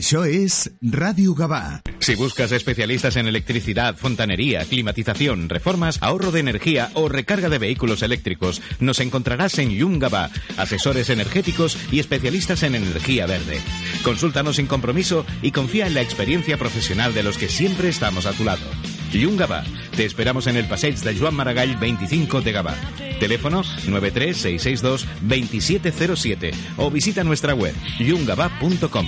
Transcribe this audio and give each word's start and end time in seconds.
Això 0.00 0.24
es 0.24 0.70
Radio 0.80 1.34
Gabá. 1.34 1.82
Si 1.98 2.14
buscas 2.14 2.52
especialistas 2.52 3.16
en 3.16 3.26
electricidad, 3.26 3.98
fontanería, 3.98 4.64
climatización, 4.64 5.50
reformas, 5.50 5.98
ahorro 6.00 6.32
de 6.32 6.40
energía 6.40 6.90
o 6.94 7.10
recarga 7.10 7.50
de 7.50 7.58
vehículos 7.58 8.00
eléctricos, 8.00 8.62
nos 8.80 8.98
encontrarás 9.00 9.58
en 9.58 9.68
Yungaba, 9.68 10.30
asesores 10.56 11.10
energéticos 11.10 11.76
y 11.92 12.00
especialistas 12.00 12.62
en 12.62 12.76
energía 12.76 13.26
verde. 13.26 13.60
Consúltanos 14.02 14.56
sin 14.56 14.66
compromiso 14.66 15.26
y 15.42 15.50
confía 15.50 15.86
en 15.86 15.92
la 15.92 16.00
experiencia 16.00 16.56
profesional 16.56 17.12
de 17.12 17.22
los 17.22 17.36
que 17.36 17.50
siempre 17.50 17.90
estamos 17.90 18.24
a 18.24 18.32
tu 18.32 18.44
lado. 18.44 18.64
Yungaba, 19.12 19.64
te 19.96 20.04
esperamos 20.04 20.46
en 20.46 20.56
el 20.56 20.66
Passeig 20.66 20.94
de 20.96 21.18
Joan 21.18 21.34
Maragall 21.34 21.76
25 21.76 22.42
de 22.42 22.52
Gabá. 22.52 22.76
Teléfono 23.18 23.62
93662-2707 23.62 26.52
o 26.76 26.90
visita 26.90 27.24
nuestra 27.24 27.54
web 27.54 27.74
yungaba.com. 27.98 29.06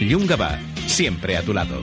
Yungaba, 0.00 0.60
siempre 0.86 1.36
a 1.36 1.42
tu 1.42 1.52
lado. 1.52 1.82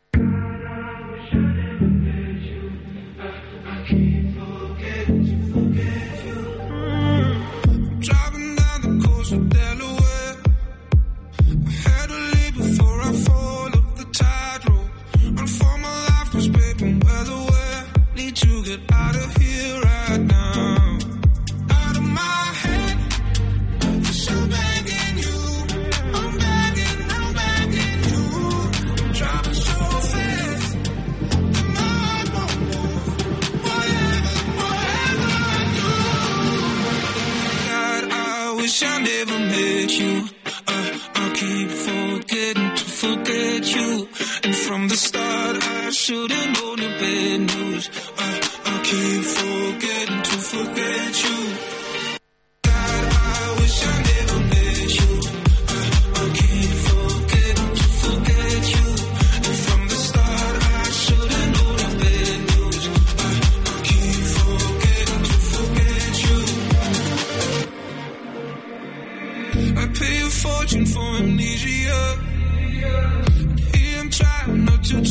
The 44.91 44.97
start, 44.97 45.55
I 45.63 45.89
should've 45.89 46.47
known 46.53 46.75
the 46.75 46.89
bad 46.99 47.39
news. 47.39 47.89
I, 48.17 48.29
I 48.65 48.83
keep 48.83 49.23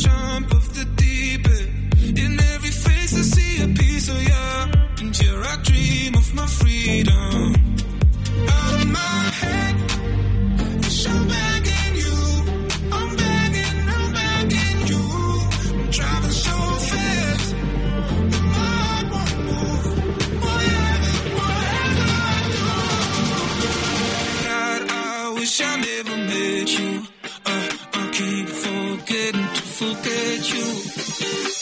jump 0.03 0.53
off 0.55 0.67
the 0.73 0.85
deep 0.95 1.45
end. 1.47 2.19
In 2.19 2.39
every 2.53 2.71
face 2.71 3.13
I 3.21 3.23
see 3.35 3.63
a 3.63 3.67
piece 3.67 4.09
of 4.09 4.21
you. 4.21 4.47
And 5.01 5.15
here 5.15 5.41
I 5.51 5.55
dream 5.63 6.15
of 6.15 6.33
my 6.33 6.47
freedom. 6.47 7.60
Look 29.81 30.05
at 30.05 30.53
you. 30.53 31.60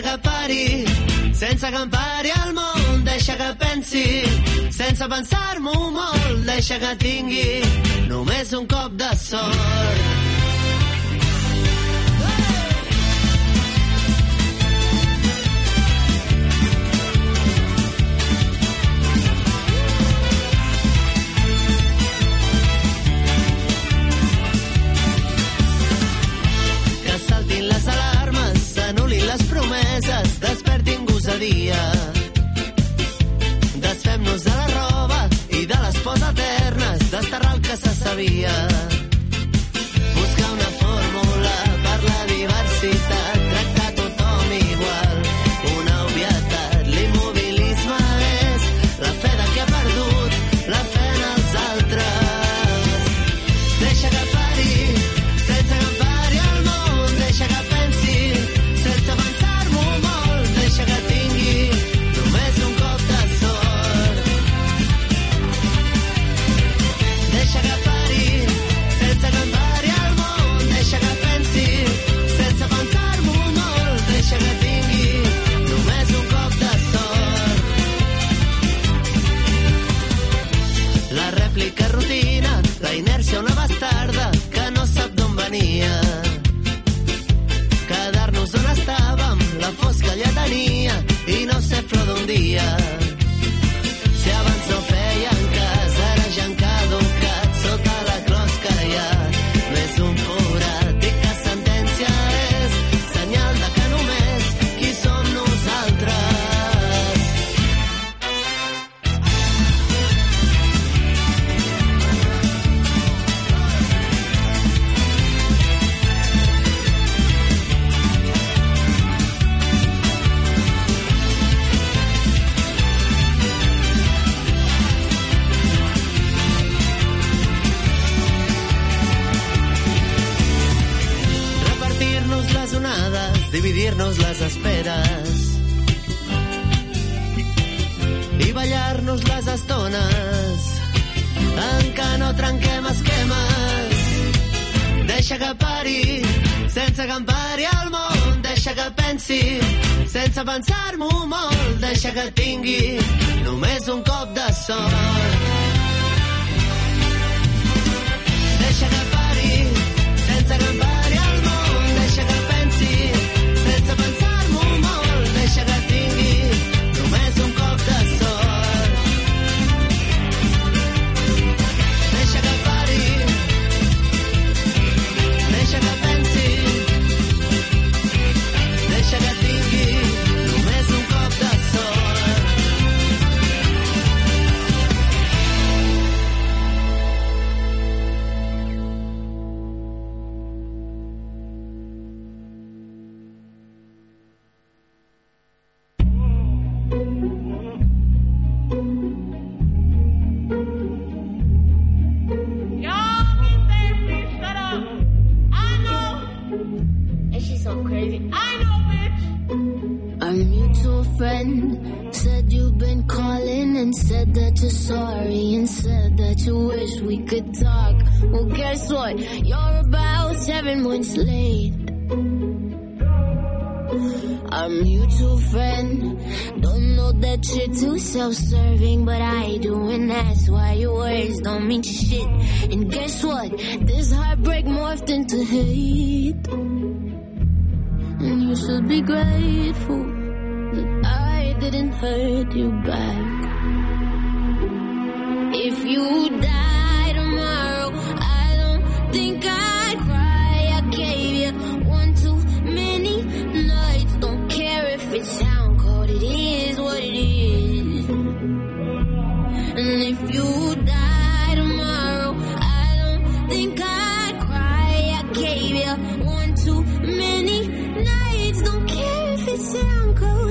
Deixa 0.00 0.16
que 0.16 0.28
pari, 0.28 0.84
sense 1.34 1.70
que 1.70 1.76
em 1.76 1.90
pari 1.90 2.30
el 2.30 2.54
món. 2.54 3.04
Deixa 3.04 3.34
que 3.36 3.48
pensi, 3.60 4.04
sense 4.72 5.08
pensar-m'ho 5.12 5.90
molt. 5.92 6.40
Deixa 6.48 6.80
que 6.80 6.94
tingui 7.04 7.60
només 8.08 8.56
un 8.56 8.66
cop 8.66 8.96
de 8.96 9.12
sort. 9.26 10.29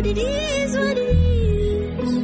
it 0.09 0.17
is 0.17 0.77
what 0.77 0.97
it 0.97 1.15
is. 1.15 2.23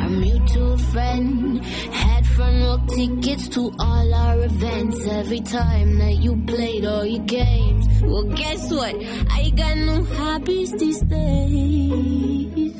Our 0.00 0.10
mutual 0.10 0.78
friend 0.78 1.64
had 1.64 2.26
front 2.26 2.56
row 2.62 2.78
tickets 2.88 3.48
to 3.50 3.72
all 3.78 4.14
our 4.14 4.40
events. 4.44 5.06
Every 5.06 5.40
time 5.40 5.98
that 5.98 6.14
you 6.14 6.36
played 6.46 6.84
all 6.84 7.04
your 7.04 7.24
games. 7.24 7.86
Well, 8.02 8.24
guess 8.24 8.70
what? 8.72 8.94
I 9.30 9.50
got 9.50 9.76
no 9.76 10.04
hobbies 10.04 10.72
these 10.72 11.00
days. 11.02 12.74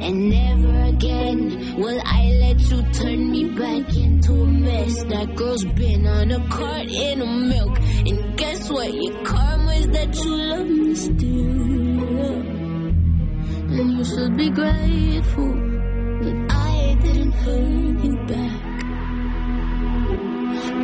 And 0.00 0.30
never 0.30 0.82
again 0.94 1.76
will 1.76 2.00
I 2.04 2.24
let 2.40 2.58
you 2.70 2.82
turn 2.92 3.30
me 3.30 3.50
back 3.50 3.96
into 3.96 4.32
a 4.32 4.46
mess. 4.46 5.02
That 5.04 5.34
girl's 5.34 5.64
been 5.64 6.06
on 6.06 6.30
a 6.30 6.48
cart 6.48 6.86
in 6.88 7.20
a 7.20 7.26
milk. 7.26 7.78
And 8.06 8.36
guess 8.36 8.70
what? 8.70 8.92
Your 8.94 9.24
karma 9.24 9.72
is 9.72 9.88
that 9.88 10.14
you 10.16 10.36
love 10.36 10.68
me 10.68 10.94
still. 10.94 11.38
And 13.76 13.92
you 13.98 14.04
should 14.04 14.36
be 14.36 14.50
grateful 14.50 15.52
that 16.22 16.46
I 16.50 16.96
didn't 17.02 17.32
hurt 17.32 18.04
you 18.04 18.16
back. 18.26 18.68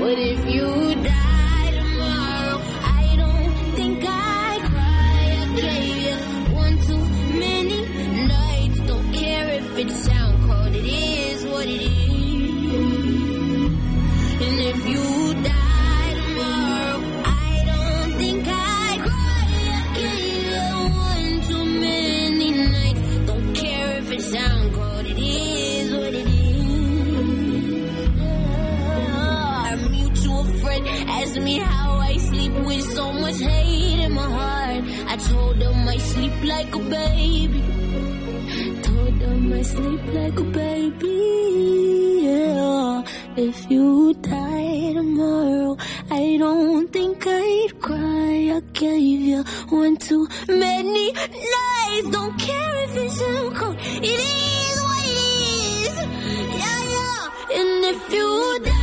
But 0.00 0.18
if 0.18 0.40
you 0.54 0.94
die, 1.02 1.33
like 36.44 36.74
a 36.74 36.78
baby. 36.78 37.62
Told 38.82 39.18
them 39.20 39.52
I 39.52 39.62
sleep 39.62 40.00
like 40.12 40.38
a 40.38 40.44
baby. 40.44 41.18
Yeah. 42.22 43.02
If 43.36 43.70
you 43.70 44.14
die 44.14 44.92
tomorrow, 44.92 45.76
I 46.10 46.36
don't 46.38 46.92
think 46.92 47.26
I'd 47.26 47.80
cry. 47.80 48.52
I 48.56 48.60
gave 48.72 49.20
you 49.30 49.42
one 49.70 49.96
too 49.96 50.28
many 50.48 51.12
lies. 51.54 52.04
Don't 52.10 52.38
care 52.38 52.74
if 52.84 52.96
it's 52.96 53.18
cold. 53.58 53.76
It 54.10 54.20
is 54.20 54.76
what 54.86 55.04
it 55.12 55.18
is. 55.80 55.96
Yeah, 56.60 56.80
yeah. 56.94 57.58
And 57.58 57.84
if 57.92 58.12
you 58.12 58.60
die. 58.64 58.73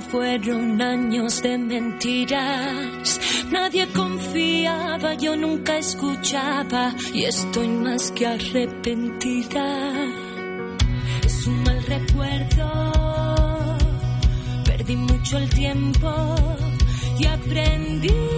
fueron 0.00 0.80
años 0.80 1.42
de 1.42 1.58
mentiras. 1.58 3.20
Nadie 3.50 3.86
confiaba, 3.88 5.14
yo 5.14 5.36
nunca 5.36 5.76
escuchaba 5.76 6.94
y 7.12 7.24
estoy 7.24 7.68
más 7.68 8.10
que 8.12 8.26
arrepentida. 8.26 9.92
Es 11.24 11.46
un 11.46 11.62
mal 11.62 11.82
recuerdo, 11.84 13.76
perdí 14.64 14.96
mucho 14.96 15.36
el 15.38 15.50
tiempo 15.50 16.34
y 17.18 17.26
aprendí. 17.26 18.33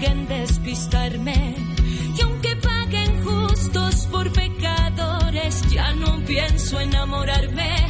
consiguen 0.00 0.26
despistarme. 0.28 1.54
Y 2.16 2.20
aunque 2.22 2.56
paguen 2.56 3.22
justos 3.24 4.06
por 4.10 4.30
pecadores, 4.32 5.62
ya 5.70 5.92
no 5.94 6.18
pienso 6.24 6.80
enamorarme. 6.80 7.86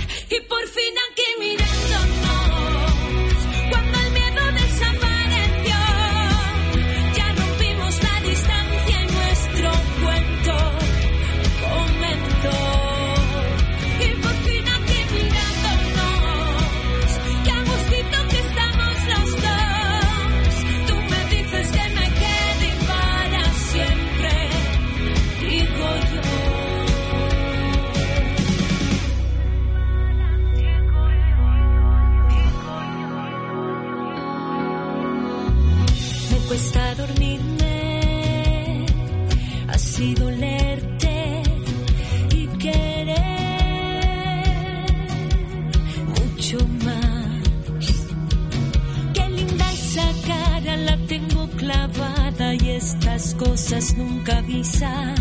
nunca 53.97 54.39
avisan. 54.39 55.20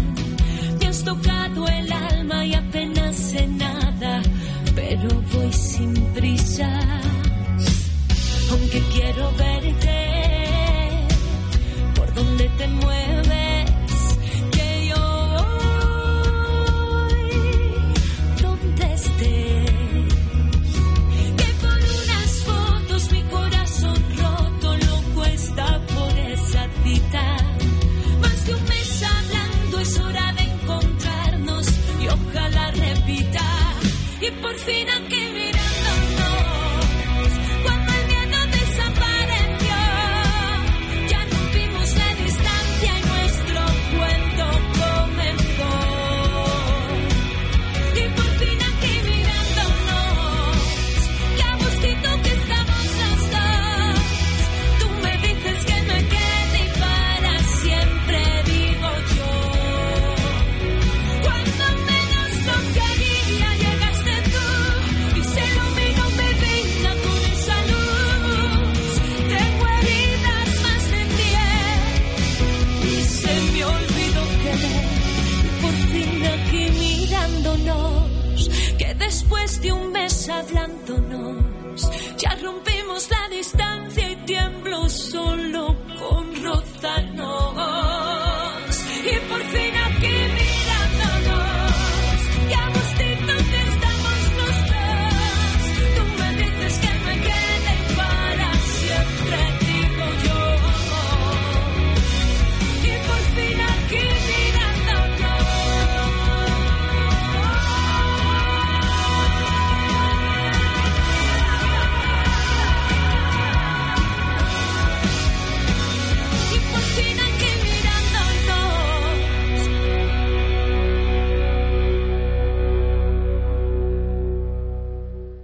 De 79.58 79.72
un 79.72 79.92
mes 79.92 80.30
hablándonos, 80.30 80.59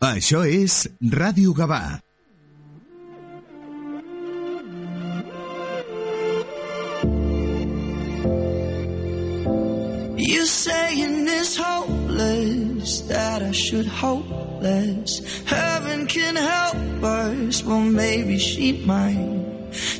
Això 0.00 0.40
és 0.46 0.88
Ràdio 1.00 1.52
Gavà. 1.52 2.00
You 10.16 10.46
saying 10.46 11.26
it's 11.28 11.56
hopeless 11.56 13.00
that 13.02 13.42
I 13.42 13.52
should 13.52 13.86
hope 13.86 14.28
less. 14.62 15.20
Heaven 15.44 16.06
can 16.06 16.36
help 16.36 17.02
us, 17.02 17.62
well 17.64 17.80
maybe 17.80 18.38
she 18.38 18.84
might. 18.84 19.40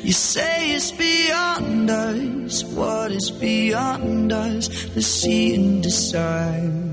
You 0.03 0.11
say 0.11 0.71
it's 0.71 0.91
beyond 0.91 1.89
us. 1.89 2.63
What 2.63 3.11
is 3.11 3.31
beyond 3.31 4.31
us? 4.31 4.67
the 4.93 5.01
sea 5.01 5.55
and 5.55 5.81
decide. 5.81 6.91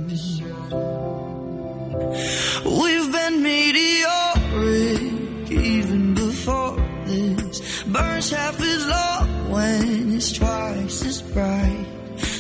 We've 2.65 3.11
been 3.13 3.43
meteoric 3.43 5.03
even 5.51 6.15
before 6.15 6.77
this. 7.07 7.83
Burns 7.85 8.31
half 8.31 8.61
as 8.61 8.87
long 8.87 9.51
when 9.51 10.15
it's 10.15 10.33
twice 10.33 11.05
as 11.05 11.23
bright. 11.23 11.87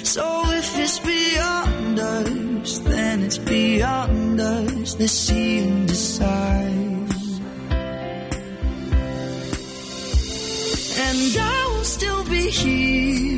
So 0.04 0.24
if 0.50 0.78
it's 0.78 0.98
beyond 1.00 1.98
us, 1.98 2.78
then 2.80 3.22
it's 3.24 3.38
beyond 3.38 4.40
us. 4.40 4.96
Let's 4.98 5.12
see 5.12 5.58
and 5.58 5.88
decide. 5.88 6.86
And 11.00 11.36
I 11.40 11.66
will 11.72 11.84
still 11.84 12.24
be 12.24 12.50
here, 12.50 13.37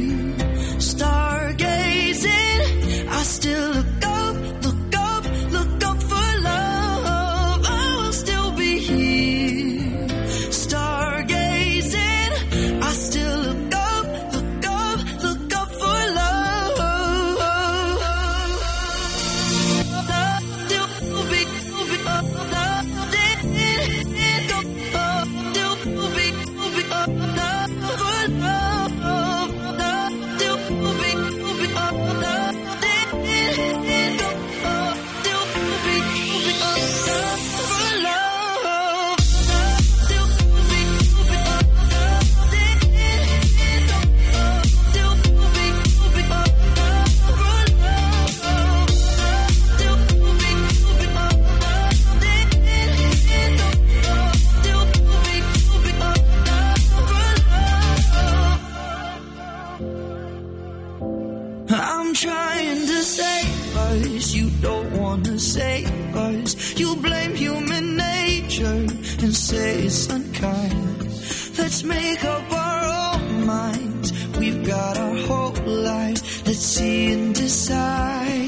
Let's 71.83 71.89
make 71.89 72.25
up 72.27 72.53
our 72.53 73.15
own 73.15 73.47
minds. 73.47 74.13
We've 74.37 74.67
got 74.67 74.99
our 74.99 75.17
whole 75.17 75.55
life. 75.65 76.47
Let's 76.47 76.59
see 76.59 77.13
and 77.13 77.35
decide. 77.35 78.40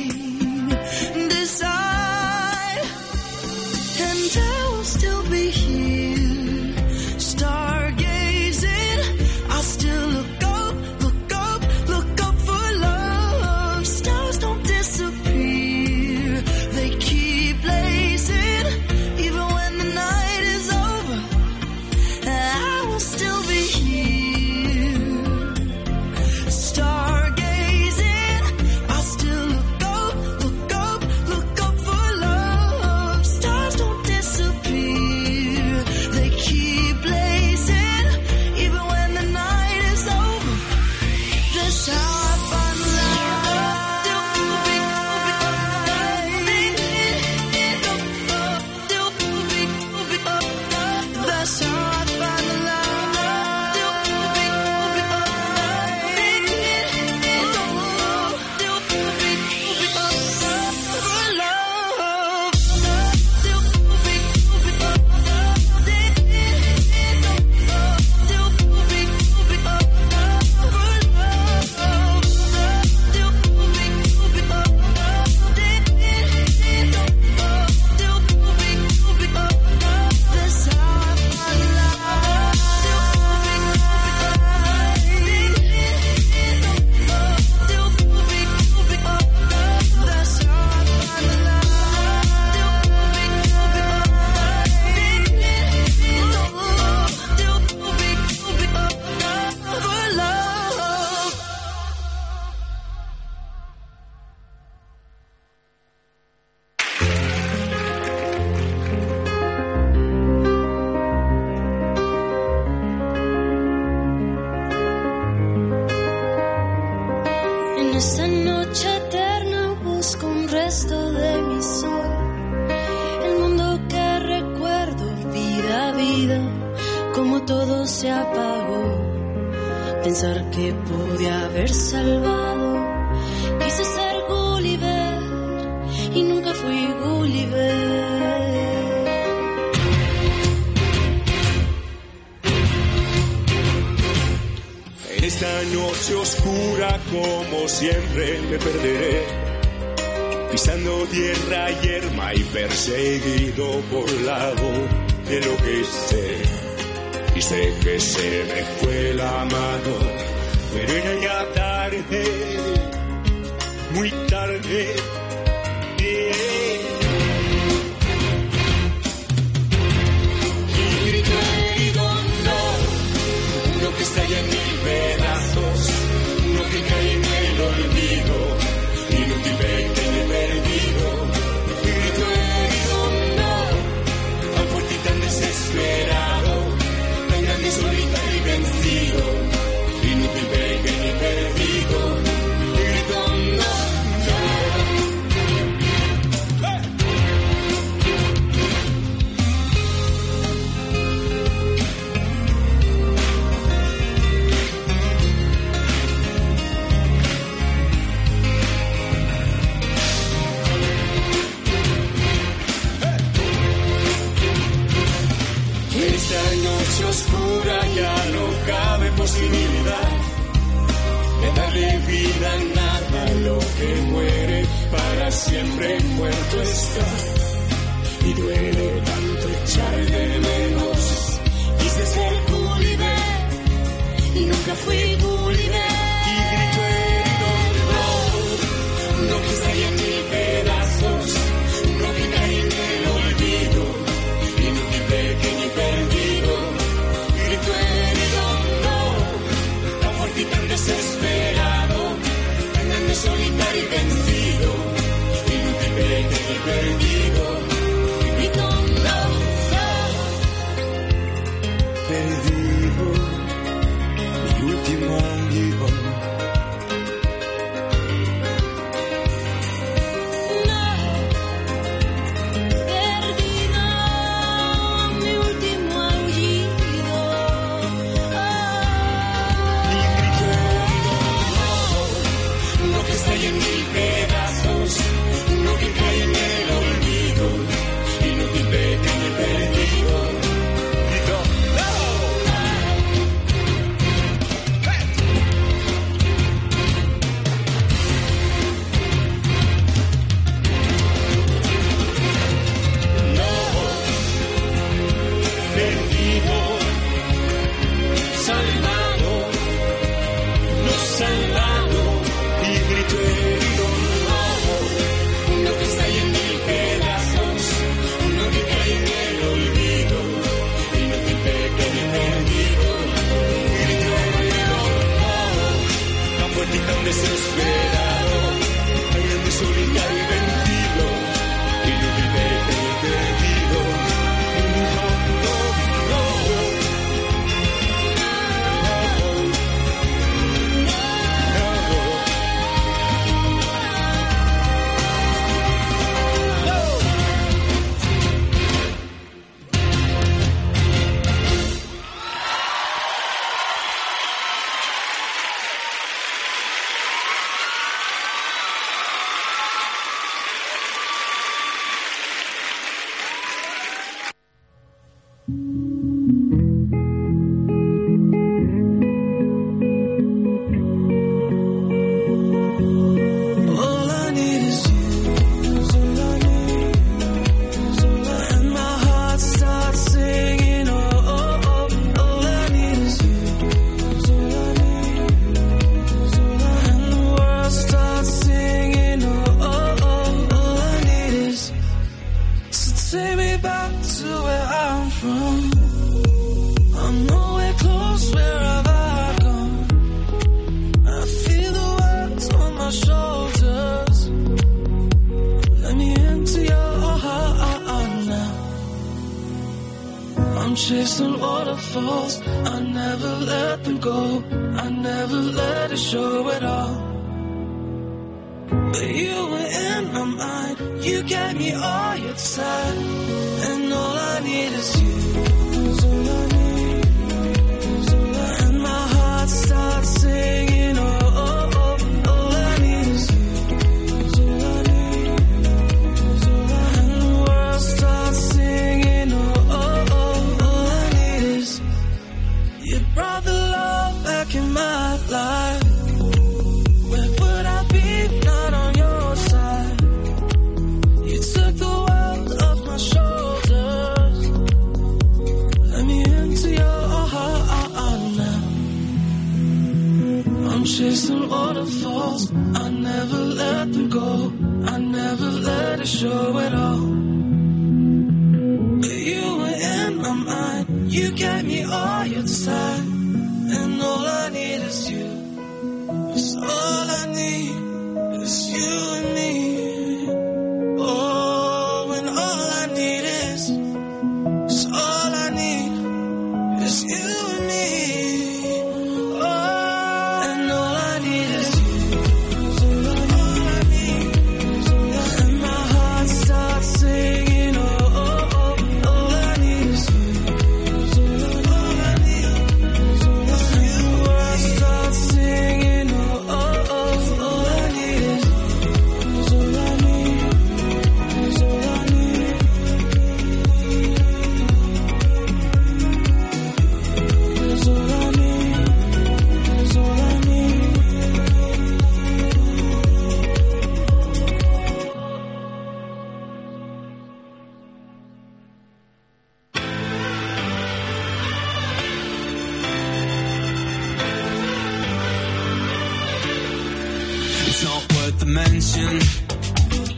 mention 538.53 539.19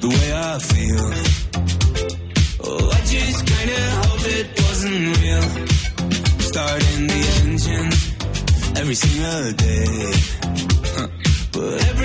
the 0.03 0.09
way 0.09 0.29
I 0.35 0.59
feel. 0.59 1.07
Oh, 2.67 2.91
I 2.91 3.01
just 3.15 3.41
kinda 3.47 3.81
hope 4.03 4.27
it 4.39 4.49
wasn't 4.63 5.03
real. 5.19 5.47
Starting 6.51 7.07
the 7.13 7.23
engine 7.41 7.91
every 8.81 8.97
single 9.05 9.45
day. 9.67 10.13
Huh. 10.97 11.09
But 11.53 11.75
every 11.91 12.04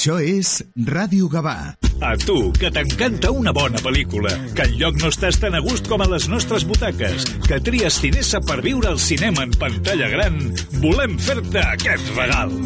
Això 0.00 0.14
és 0.16 0.50
Ràdio 0.88 1.26
Gavà. 1.28 1.74
A 2.00 2.14
tu, 2.16 2.34
que 2.56 2.70
t'encanta 2.72 3.28
una 3.36 3.52
bona 3.52 3.76
pel·lícula, 3.84 4.30
que 4.56 4.64
enlloc 4.64 4.96
no 5.02 5.10
estàs 5.12 5.36
tan 5.42 5.52
a 5.52 5.60
gust 5.60 5.90
com 5.92 6.00
a 6.00 6.06
les 6.08 6.24
nostres 6.32 6.64
butaques, 6.64 7.26
que 7.44 7.58
tries 7.60 7.98
Cinesa 8.00 8.40
per 8.40 8.62
viure 8.64 8.88
al 8.88 8.96
cinema 8.96 9.44
en 9.44 9.52
pantalla 9.60 10.08
gran, 10.08 10.38
volem 10.80 11.18
fer-te 11.20 11.60
aquest 11.74 12.08
regal. 12.16 12.56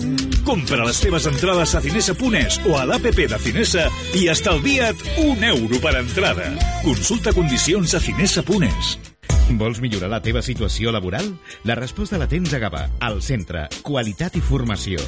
Compra 0.47 0.87
les 0.87 1.03
teves 1.03 1.27
entrades 1.33 1.75
a 1.75 1.83
cinesa.es 1.83 2.61
o 2.70 2.79
a 2.79 2.87
l'APP 2.87 3.25
de 3.35 3.42
Cinesa 3.49 3.88
i 4.14 4.29
estalvia't 4.31 5.03
un 5.25 5.42
euro 5.51 5.83
per 5.83 5.97
entrada. 6.05 6.53
Consulta 6.87 7.35
condicions 7.35 7.99
a 7.99 8.05
cinesa.es. 8.07 8.94
Vols 9.59 9.83
millorar 9.83 10.14
la 10.14 10.23
teva 10.23 10.38
situació 10.38 10.94
laboral? 10.94 11.35
La 11.66 11.75
resposta 11.83 12.14
la 12.14 12.31
tens 12.31 12.55
a 12.55 12.62
Gavà, 12.62 12.87
al 13.03 13.18
centre, 13.27 13.66
qualitat 13.83 14.38
i 14.38 14.47
formació. 14.55 15.03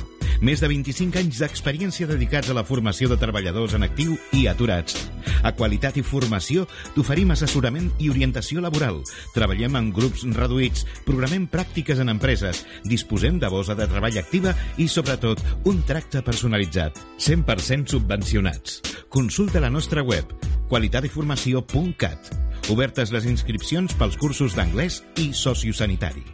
Més 0.44 0.60
de 0.60 0.68
25 0.68 1.16
anys 1.20 1.40
d'experiència 1.40 2.08
dedicats 2.10 2.50
a 2.50 2.56
la 2.56 2.64
formació 2.66 3.08
de 3.08 3.16
treballadors 3.20 3.76
en 3.78 3.86
actiu 3.86 4.16
i 4.36 4.46
aturats. 4.50 4.98
A 5.42 5.52
Qualitat 5.56 5.96
i 5.96 6.04
Formació 6.06 6.66
t'oferim 6.94 7.32
assessorament 7.32 7.88
i 8.02 8.10
orientació 8.12 8.60
laboral. 8.64 9.00
Treballem 9.34 9.78
en 9.80 9.92
grups 9.96 10.26
reduïts, 10.36 10.84
programem 11.06 11.46
pràctiques 11.48 12.00
en 12.02 12.12
empreses, 12.12 12.64
disposem 12.84 13.40
de 13.40 13.50
bosa 13.52 13.76
de 13.78 13.88
treball 13.88 14.18
activa 14.20 14.54
i, 14.76 14.88
sobretot, 14.88 15.40
un 15.64 15.82
tracte 15.88 16.22
personalitzat. 16.26 17.00
100% 17.18 17.96
subvencionats. 17.96 18.80
Consulta 19.08 19.62
la 19.62 19.70
nostra 19.72 20.04
web 20.04 20.34
qualitatiformació.cat. 20.68 22.34
Obertes 22.72 23.12
les 23.14 23.28
inscripcions 23.30 23.94
pels 23.94 24.18
cursos 24.18 24.56
d'anglès 24.58 25.02
i 25.22 25.30
sociosanitari. 25.36 26.26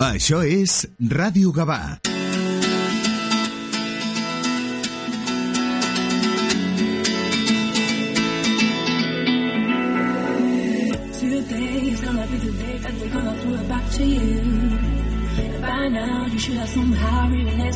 Això 0.00 0.40
és 0.46 0.86
Ràdio 1.10 1.50
Gavà. 1.52 1.98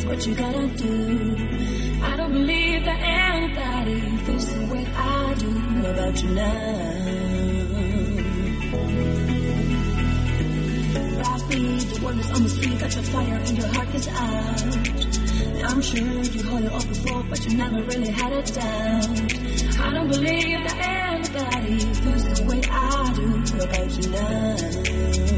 What 0.07 0.27
you 0.27 0.35
gotta 0.35 0.67
do. 0.69 1.37
I 2.03 2.17
don't 2.17 2.33
believe 2.33 2.85
that 2.85 3.01
anybody 3.01 4.17
feels 4.25 4.55
the 4.55 4.67
way 4.67 4.87
I 4.97 5.35
do 5.35 5.87
about 5.87 6.23
you 6.23 6.31
now. 6.31 7.25
I 10.87 11.23
Probably 11.23 11.79
the 11.79 12.01
one 12.03 12.17
that's 12.17 12.31
on 12.33 12.43
the 12.43 12.49
street 12.49 12.79
got 12.79 12.95
your 12.95 13.05
fire 13.05 13.35
and 13.35 13.59
your 13.59 13.69
heart 13.69 13.95
is 13.95 14.09
out. 14.09 14.95
I'm 15.71 15.81
sure 15.81 15.99
you 15.99 16.43
heard 16.43 16.65
it 16.65 16.73
all 16.73 16.85
before, 16.85 17.23
but 17.31 17.47
you 17.47 17.57
never 17.57 17.83
really 17.83 18.11
had 18.11 18.33
it 18.33 18.47
down. 18.55 19.03
I 19.81 19.95
don't 19.95 20.09
believe 20.09 20.61
that 20.67 20.79
anybody 21.15 21.79
feels 21.79 22.25
the 22.39 22.45
way 22.45 22.61
I 22.71 23.13
do 23.17 23.65
about 23.65 23.91
you 23.97 24.11
now. 24.11 25.34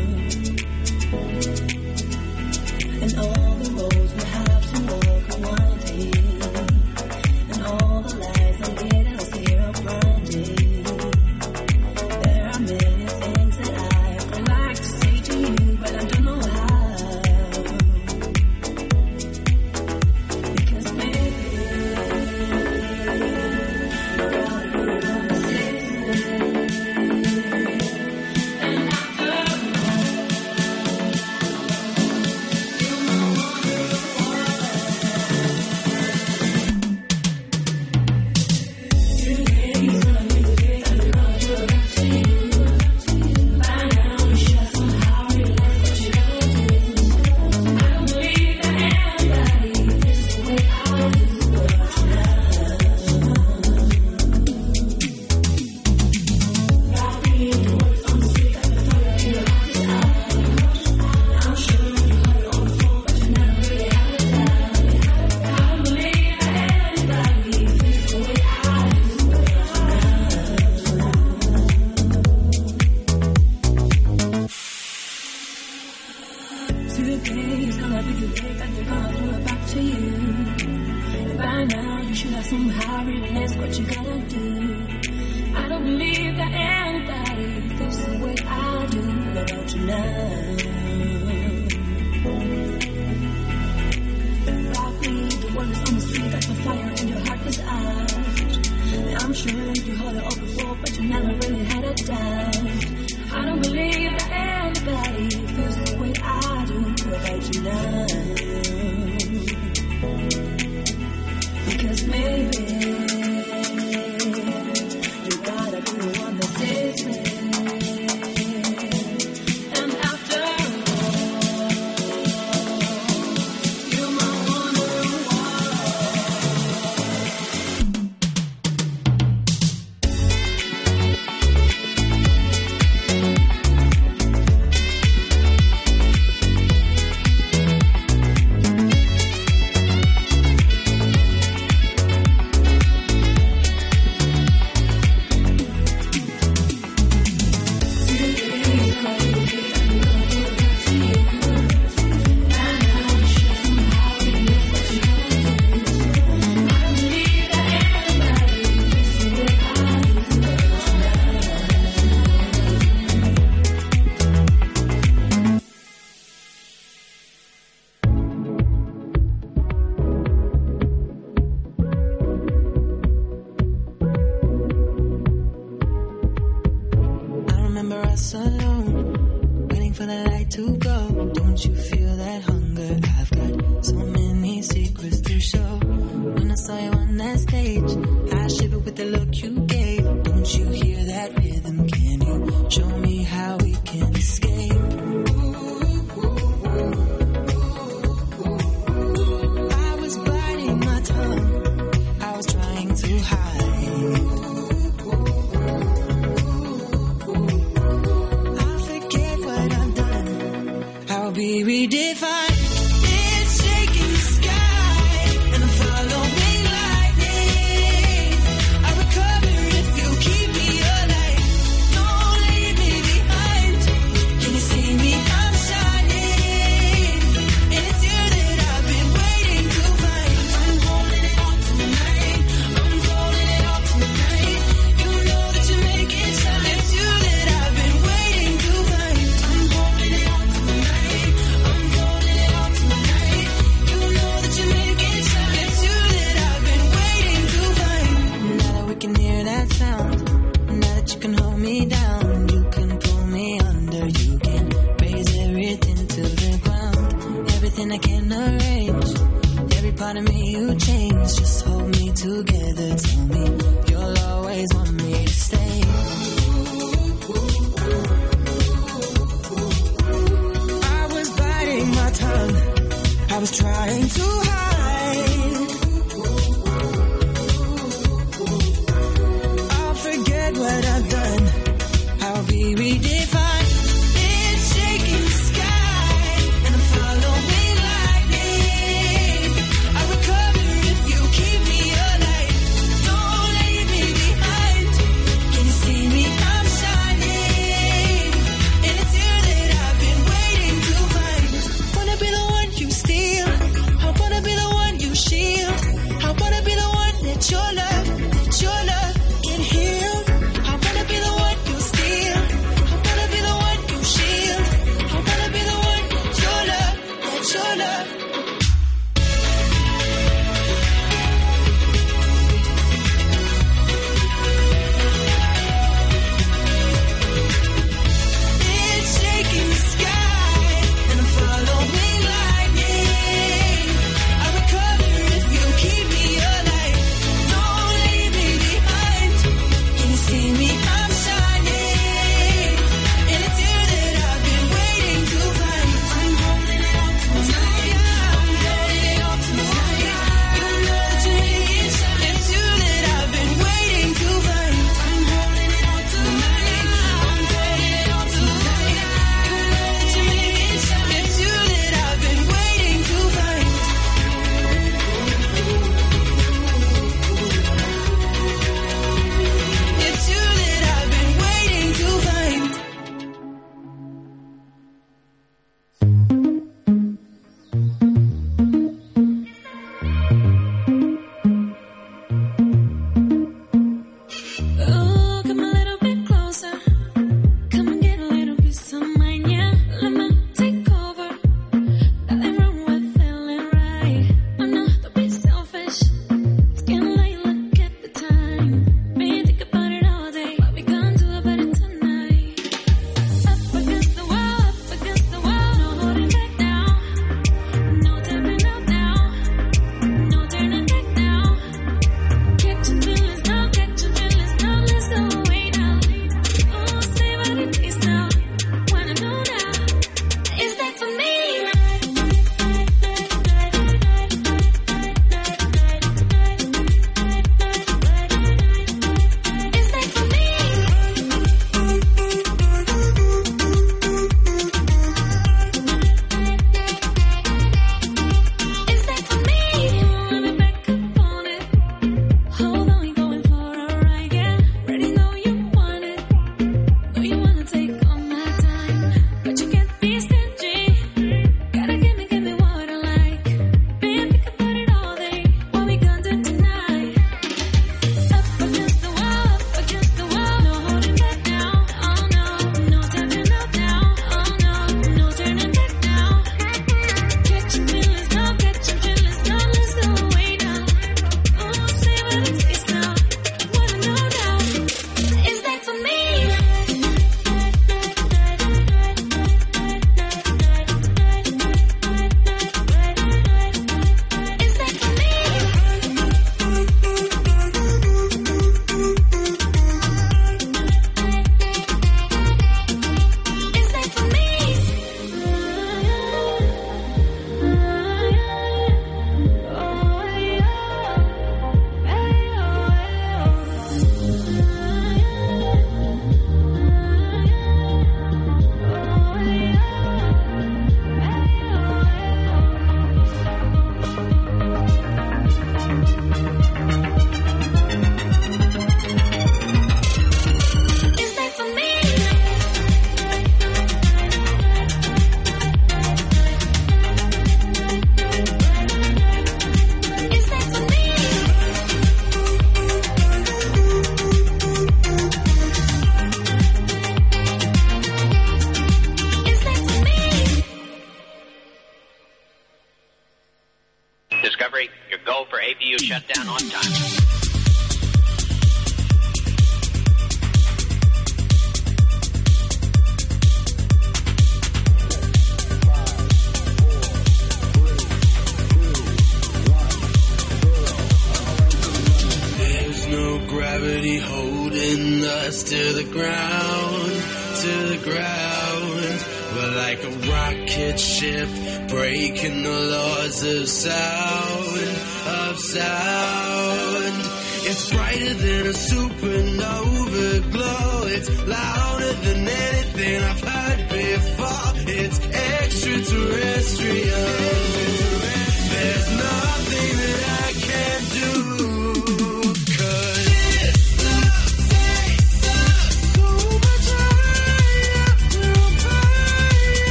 Show 192.76 192.98
me 192.98 193.22
how 193.22 193.65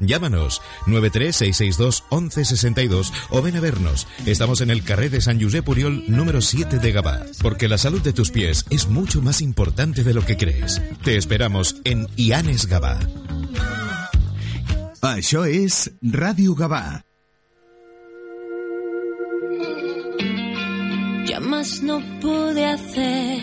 Llámanos 0.00 0.62
936621162 0.86 3.12
o 3.30 3.42
ven 3.42 3.56
a 3.56 3.60
vernos. 3.60 4.06
Estamos 4.26 4.60
en 4.60 4.70
el 4.70 4.84
carré 4.84 5.08
de 5.08 5.20
San 5.20 5.40
Josep 5.40 5.64
Puriol 5.64 6.04
número 6.08 6.40
7 6.40 6.78
de 6.78 6.92
Gabá, 6.92 7.22
porque 7.42 7.66
la 7.68 7.78
salud 7.78 8.00
de 8.02 8.12
tus 8.12 8.30
pies 8.30 8.64
es 8.70 8.86
mucho 8.88 9.20
más 9.22 9.40
importante 9.40 10.04
de 10.04 10.14
lo 10.14 10.24
que 10.24 10.36
crees. 10.36 10.80
Te 11.02 11.16
esperamos 11.16 11.76
en 11.84 12.06
Ianes 12.16 12.66
Gabá. 12.66 12.98
Això 15.00 15.44
és 15.46 15.92
Ràdio 16.02 16.56
Gavà. 16.58 17.04
Ya 21.28 21.40
más 21.40 21.82
no 21.82 22.00
pude 22.20 22.64
hacer 22.64 23.40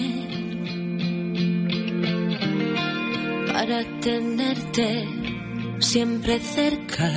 para 3.54 3.84
tenerte 4.02 5.25
siempre 5.80 6.40
cerca. 6.40 7.12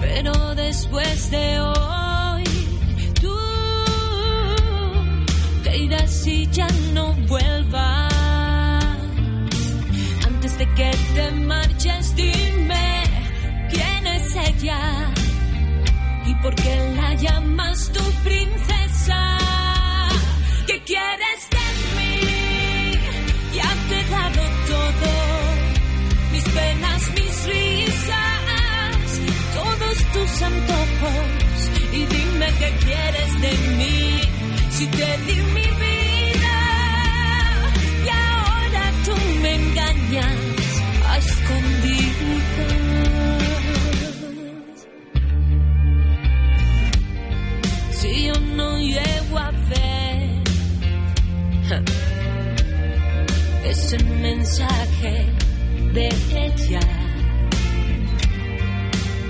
Pero 0.00 0.54
después 0.54 1.30
de 1.30 1.60
hoy, 1.60 2.44
tú 3.20 3.36
te 5.62 5.76
irás 5.78 6.26
y 6.26 6.46
ya 6.50 6.66
no 6.92 7.14
vuelvas. 7.28 8.12
Antes 10.26 10.58
de 10.58 10.74
que 10.74 10.90
te 11.14 11.30
marches, 11.32 12.14
dime 12.16 13.02
quién 13.70 14.06
es 14.06 14.36
ella 14.36 15.12
y 16.26 16.34
por 16.36 16.54
qué 16.54 16.94
la 16.96 17.14
llamas 17.14 17.90
tu 17.92 18.02
princesa. 18.22 19.31
Y 31.92 32.06
dime 32.06 32.46
qué 32.58 32.70
quieres 32.84 33.40
de 33.40 33.52
mí, 33.76 34.20
si 34.70 34.86
te 34.86 35.18
di 35.26 35.36
mi 35.56 35.68
vida 35.84 36.56
y 38.04 38.08
ahora 38.08 38.84
tú 39.04 39.14
me 39.42 39.54
engañas 39.54 40.66
a 41.08 41.18
escondidas. 41.18 42.12
si 47.90 48.26
yo 48.26 48.34
no 48.56 48.78
llego 48.78 49.38
a 49.38 49.50
ver 49.50 50.42
ese 53.64 53.98
mensaje 54.04 55.26
de 55.92 56.08
ella. 56.34 57.01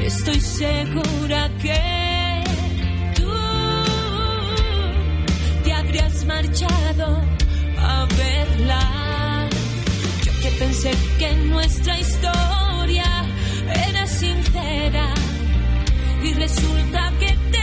Estoy 0.05 0.41
segura 0.41 1.49
que 1.63 2.45
tú 3.15 3.33
te 5.65 5.73
habrías 5.73 6.25
marchado 6.25 7.23
a 7.79 8.07
verla. 8.17 9.49
Yo 10.25 10.33
que 10.43 10.51
pensé 10.59 10.91
que 11.19 11.33
nuestra 11.55 11.99
historia 12.01 13.05
era 13.89 14.07
sincera 14.07 15.15
y 16.25 16.33
resulta 16.35 17.13
que 17.21 17.33
te 17.53 17.62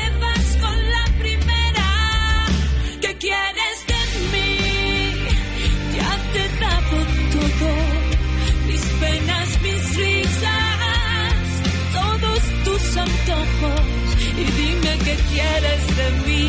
eres 15.59 15.83
de 15.99 16.07
mí, 16.25 16.43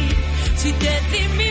si 0.56 0.72
te 0.72 0.92
di 1.10 1.22
mi 1.38 1.49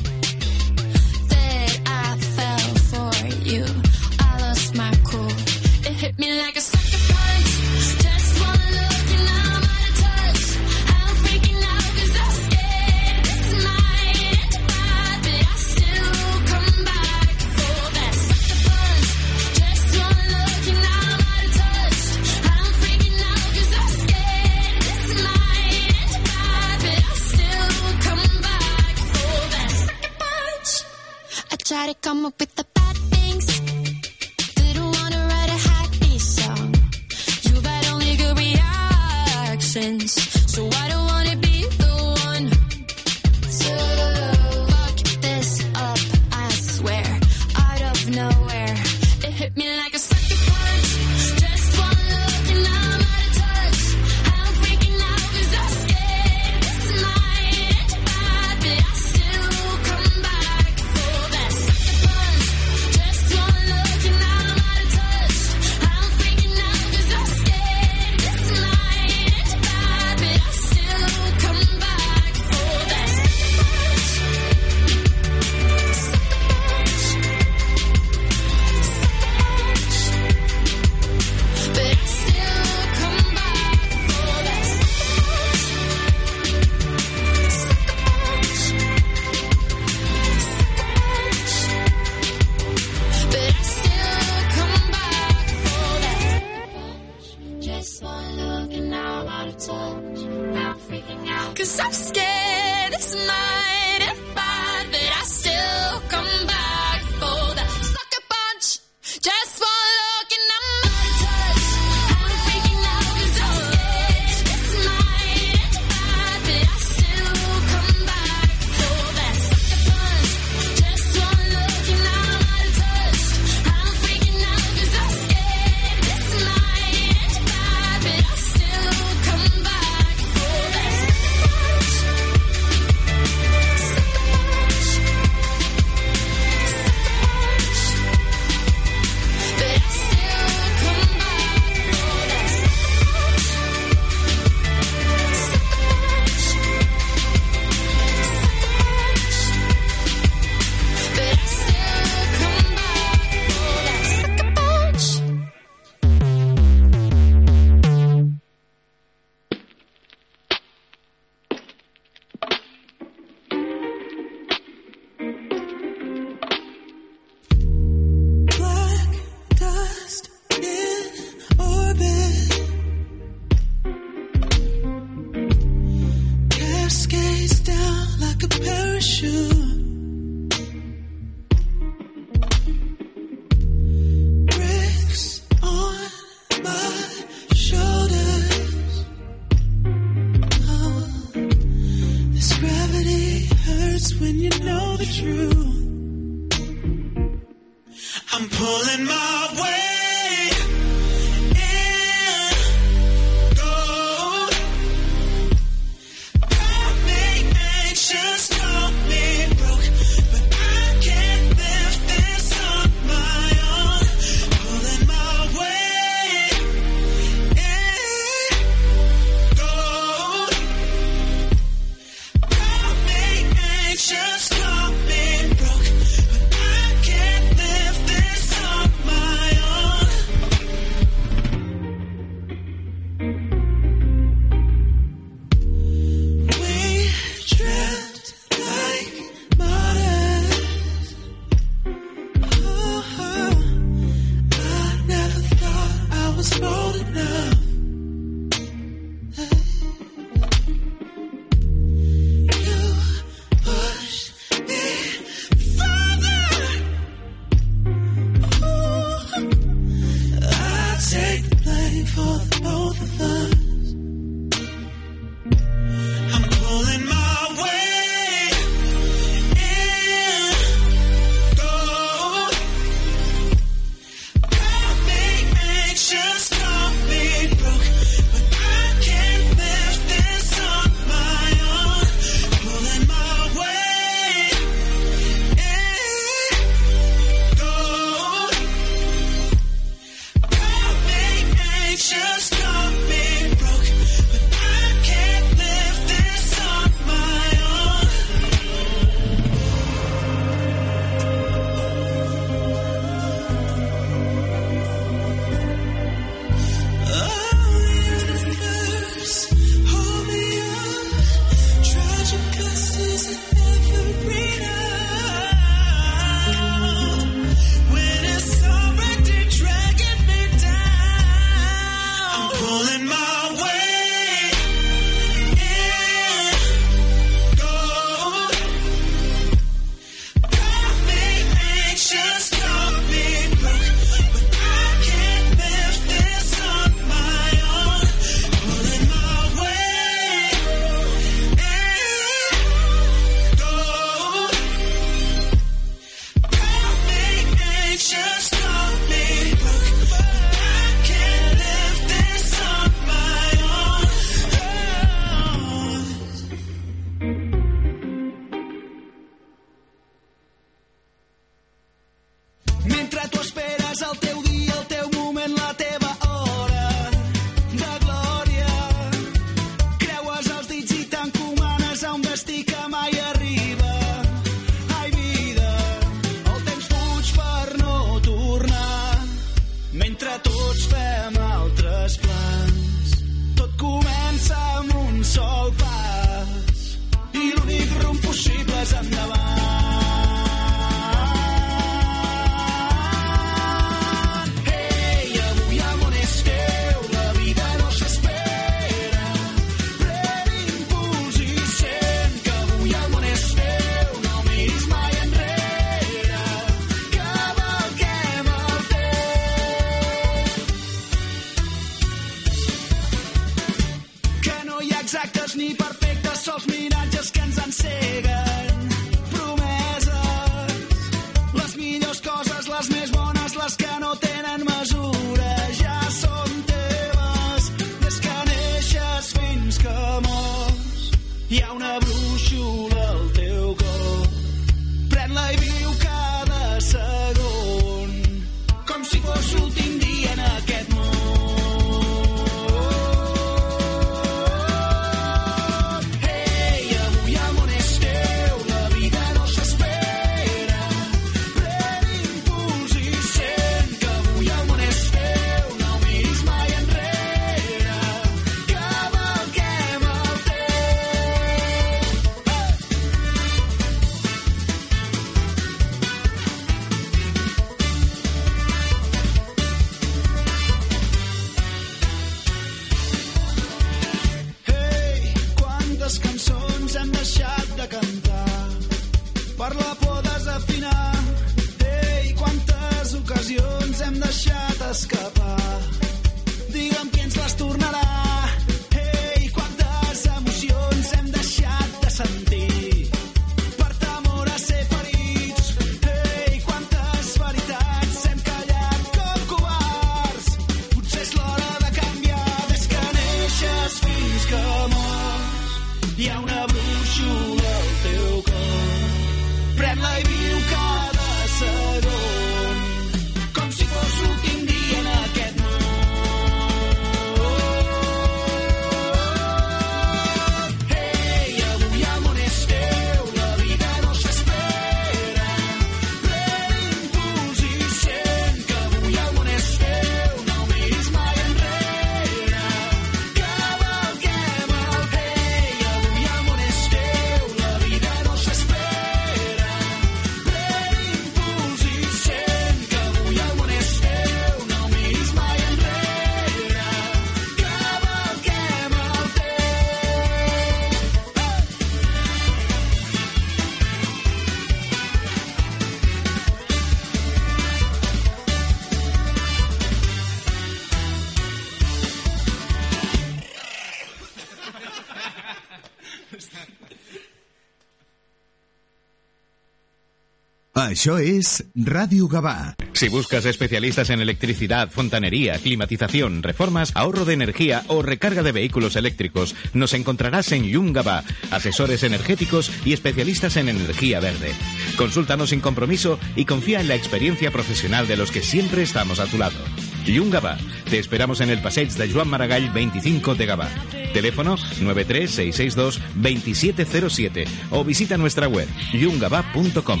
Això 570.88 571.18
és 571.20 571.60
Ràdio 571.76 572.24
Gavà. 572.32 572.72
Si 572.94 573.10
buscas 573.12 573.44
especialistas 573.44 574.08
en 574.08 574.22
electricidad, 574.22 574.88
fontanería, 574.90 575.58
climatización, 575.58 576.42
reformas, 576.42 576.92
ahorro 576.94 577.26
de 577.26 577.34
energía 577.34 577.84
o 577.88 578.00
recarga 578.00 578.42
de 578.42 578.52
vehículos 578.52 578.96
eléctricos, 578.96 579.54
nos 579.74 579.92
encontrarás 579.92 580.50
en 580.52 580.64
Yungaba, 580.64 581.24
asesores 581.50 582.04
energéticos 582.04 582.72
y 582.86 582.94
especialistas 582.94 583.58
en 583.58 583.68
energía 583.68 584.18
verde. 584.20 584.54
Consúltanos 584.96 585.50
sin 585.50 585.60
compromiso 585.60 586.18
y 586.36 586.46
confía 586.46 586.80
en 586.80 586.88
la 586.88 586.94
experiencia 586.94 587.50
profesional 587.50 588.08
de 588.08 588.16
los 588.16 588.30
que 588.30 588.40
siempre 588.40 588.82
estamos 588.82 589.20
a 589.20 589.26
tu 589.26 589.36
lado. 589.36 589.58
Yungaba, 590.06 590.56
te 590.88 590.98
esperamos 590.98 591.42
en 591.42 591.50
el 591.50 591.60
Passeig 591.60 591.90
de 591.90 592.10
Joan 592.10 592.28
Maragall 592.28 592.70
25 592.70 593.34
de 593.34 593.46
Gavà. 593.46 593.68
Teléfono 594.14 594.56
93662-2707 594.56 597.46
o 597.72 597.84
visita 597.84 598.16
nuestra 598.16 598.48
web 598.48 598.66
yungaba.com. 598.94 600.00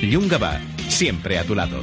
Yungaba, 0.00 0.60
siempre 0.88 1.38
a 1.38 1.44
tu 1.44 1.54
lado. 1.54 1.82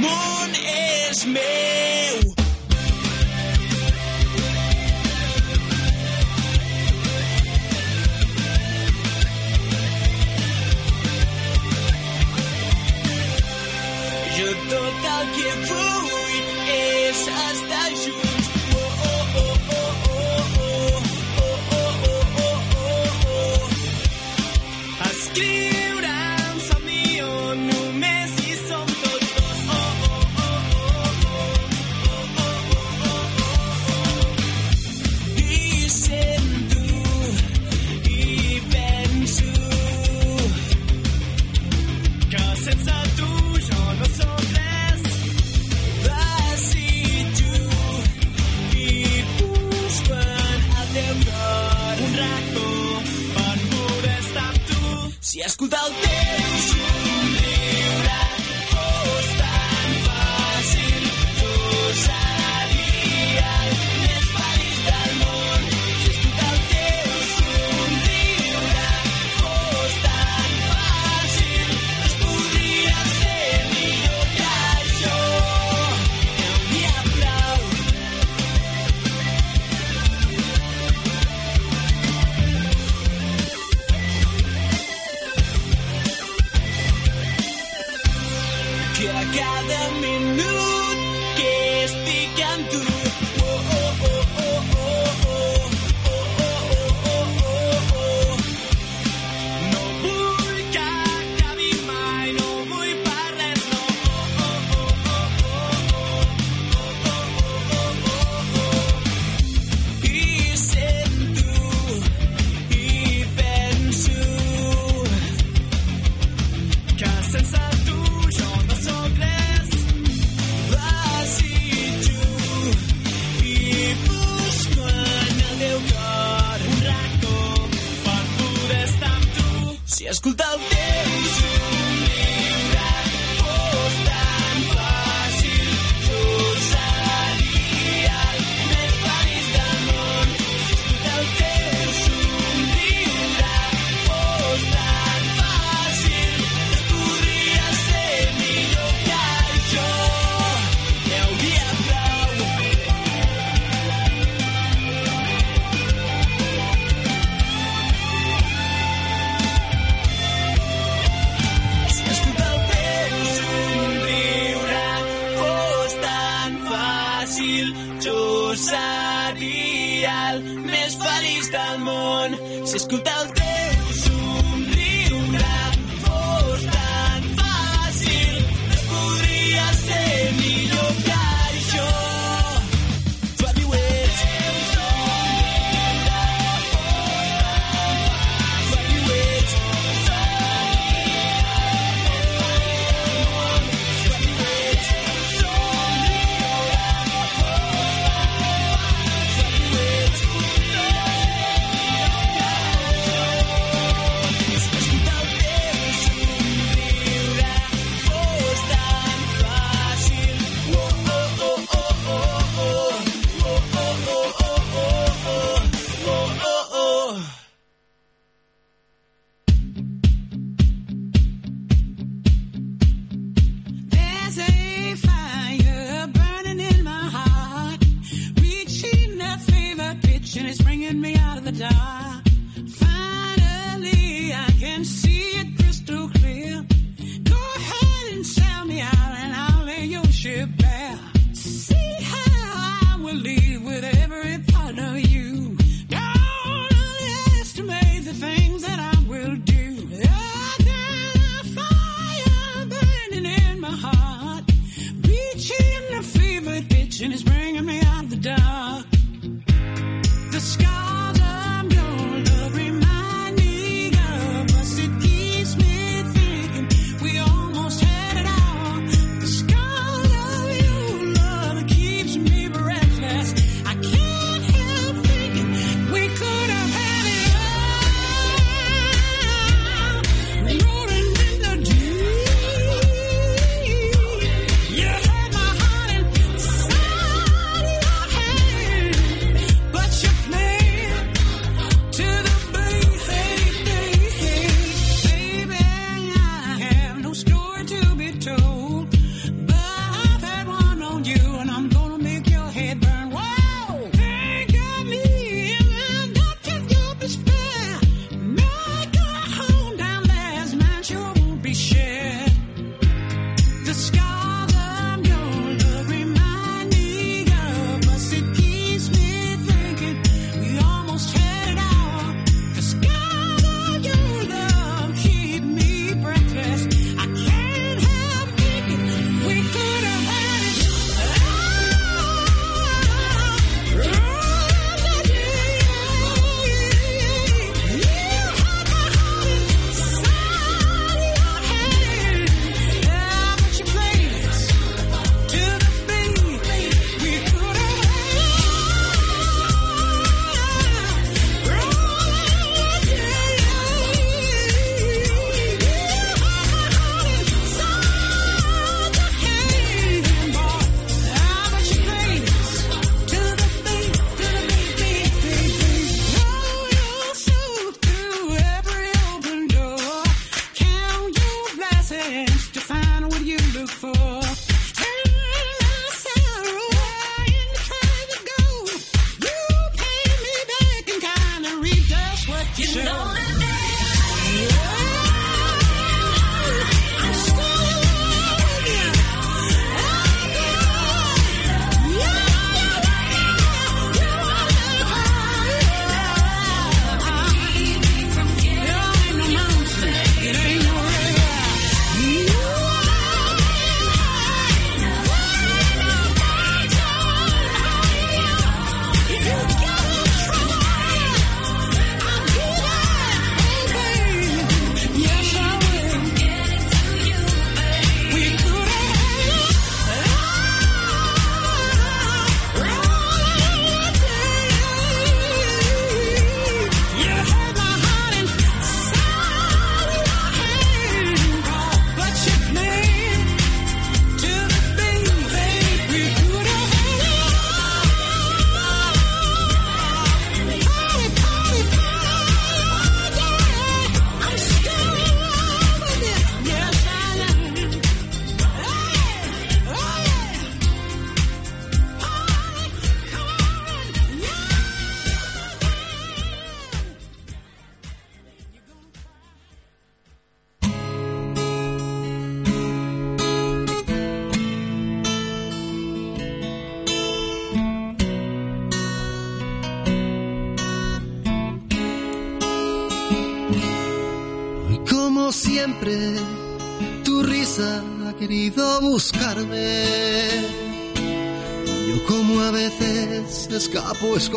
more. 0.00 0.31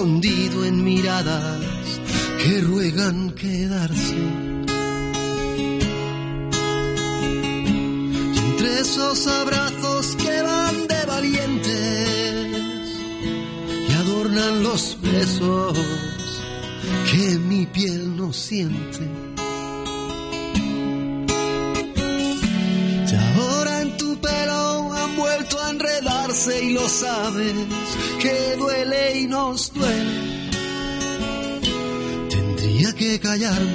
escondido 0.06 0.64
en 0.65 0.84
miradas 0.84 1.64
que 2.44 2.61
ruegan 2.61 3.32
quedarse. 3.32 4.15
Y 8.34 8.38
entre 8.38 8.82
esos 8.82 9.26
abrazos 9.26 10.15
que 10.15 10.41
van 10.44 10.88
de 10.88 11.06
valientes 11.07 12.88
y 13.90 13.94
adornan 13.94 14.61
los 14.61 14.95
besos 15.02 15.76
que 17.11 17.40
mi 17.40 17.65
piel 17.65 18.15
no 18.15 18.32
siente. 18.32 19.10
Y 23.11 23.15
ahora 23.15 23.82
en 23.82 23.98
tu 23.98 24.15
pelo 24.22 24.94
han 24.94 25.15
vuelto 25.15 25.60
a 25.64 25.72
enredarse 25.72 26.64
y 26.64 26.73
lo 26.73 26.88
sabes 26.88 27.56
i 33.47 33.59
don't 33.59 33.74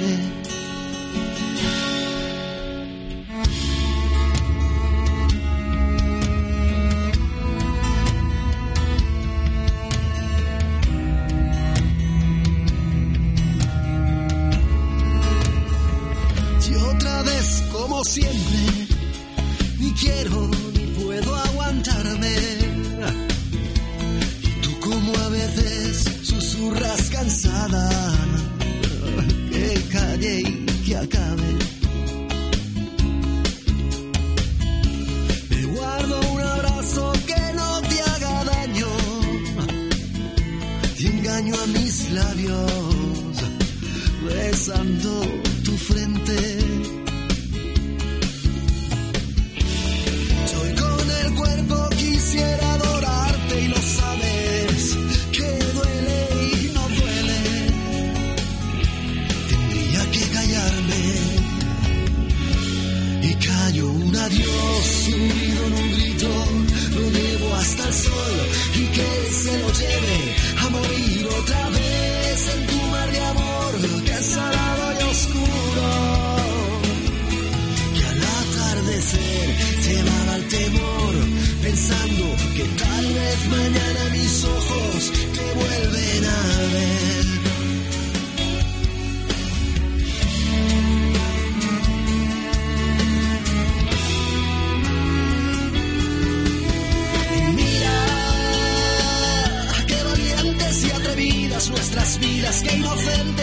see 65.01 65.50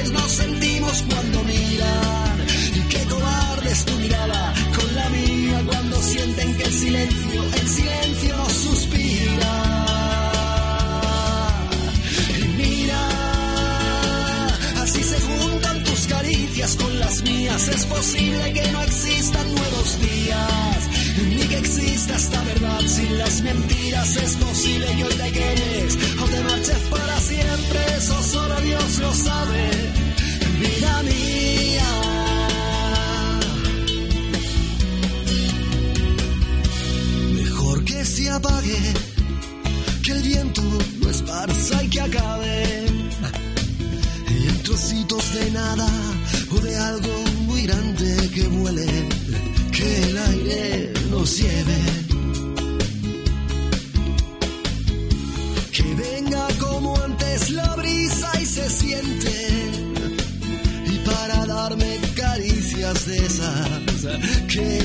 nos 0.06 0.32
sentimos 0.32 1.04
cuando 1.08 1.44
miran. 1.44 2.46
Y 2.74 2.80
qué 2.88 3.04
cobardes 3.04 3.84
tu 3.84 3.94
mirada 3.94 4.54
con 4.76 4.94
la 4.94 5.08
mía 5.10 5.62
cuando 5.66 6.02
sienten 6.02 6.54
que 6.56 6.64
el 6.64 6.72
silencio, 6.72 7.42
el 7.60 7.68
silencio 7.68 8.36
nos 8.36 8.52
suspira. 8.52 9.54
Y 12.38 12.48
mira, 12.56 13.08
así 14.82 15.02
se 15.02 15.20
juntan 15.20 15.84
tus 15.84 16.06
caricias 16.06 16.76
con 16.76 16.98
las 16.98 17.22
mías. 17.22 17.68
Es 17.68 17.86
posible 17.86 18.52
que 18.52 18.72
no 18.72 18.82
existan 18.82 19.54
nuevos 19.54 20.00
días, 20.00 20.78
ni 21.28 21.42
que 21.48 21.58
exista 21.58 22.16
esta 22.16 22.42
verdad 22.42 22.80
sin 22.86 23.18
las 23.18 23.42
mentiras. 23.42 24.16
Es 24.16 24.36
posible 24.36 24.86
que 24.96 25.04
hoy 25.04 25.14
te 25.14 25.32
quedes 25.32 25.87
de 45.38 45.50
nada 45.50 45.88
o 46.50 46.60
de 46.60 46.76
algo 46.76 47.14
muy 47.46 47.62
grande 47.62 48.30
que 48.34 48.44
vuele, 48.48 49.08
que 49.70 50.02
el 50.08 50.18
aire 50.18 50.92
nos 51.10 51.38
lleve. 51.38 51.80
Que 55.76 55.88
venga 56.06 56.46
como 56.58 56.96
antes 57.02 57.50
la 57.50 57.74
brisa 57.76 58.30
y 58.40 58.46
se 58.46 58.68
siente. 58.68 59.34
Y 60.92 60.96
para 61.08 61.46
darme 61.46 62.00
caricias 62.14 63.06
de 63.06 63.16
esas 63.26 63.68
que 64.52 64.84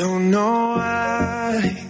don't 0.00 0.30
know 0.30 0.76
why. 0.76 1.89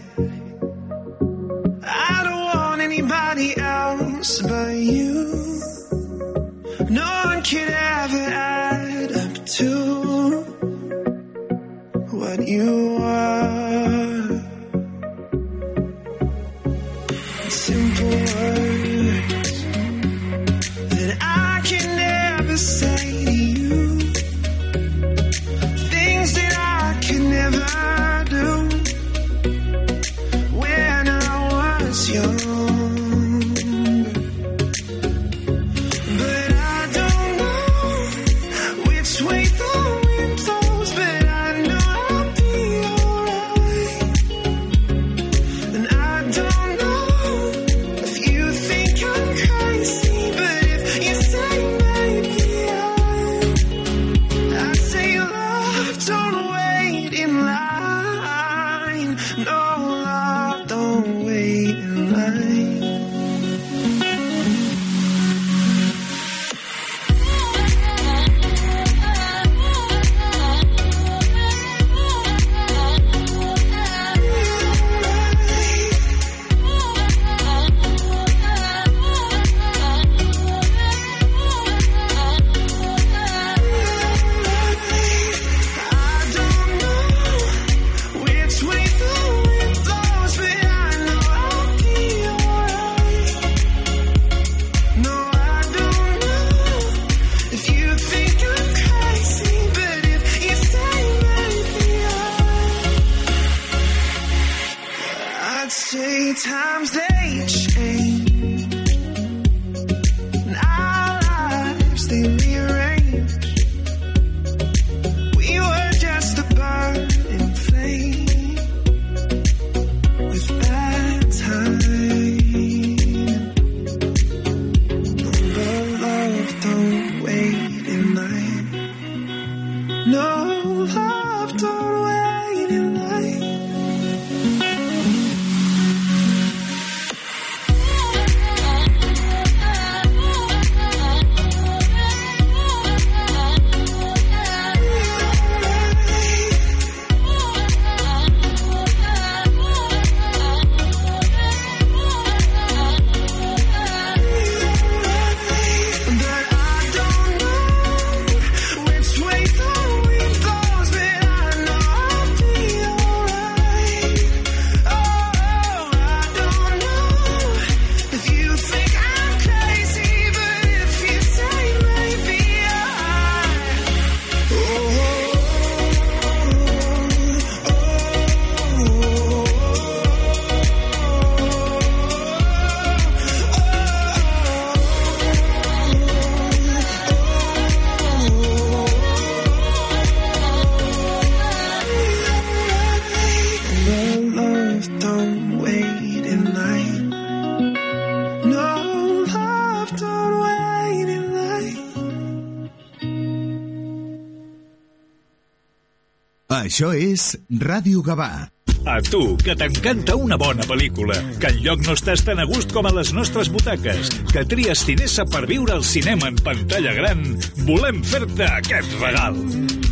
Això 206.71 206.93
és 206.95 207.33
Ràdio 207.51 207.99
Gavà. 208.07 208.47
A 208.87 209.01
tu, 209.03 209.19
que 209.43 209.57
t'encanta 209.59 210.15
una 210.15 210.37
bona 210.39 210.63
pel·lícula, 210.63 211.17
que 211.43 211.51
enlloc 211.51 211.83
no 211.83 211.97
estàs 211.99 212.23
tan 212.23 212.39
a 212.39 212.47
gust 212.47 212.71
com 212.71 212.87
a 212.87 212.93
les 212.95 213.11
nostres 213.11 213.51
butaques, 213.51 214.13
que 214.31 214.45
tries 214.47 214.85
Cinesa 214.87 215.27
per 215.27 215.43
viure 215.51 215.75
al 215.75 215.83
cinema 215.83 216.31
en 216.31 216.39
pantalla 216.39 216.95
gran, 216.95 217.27
volem 217.67 217.99
fer-te 218.07 218.47
aquest 218.61 218.95
regal. 219.03 219.43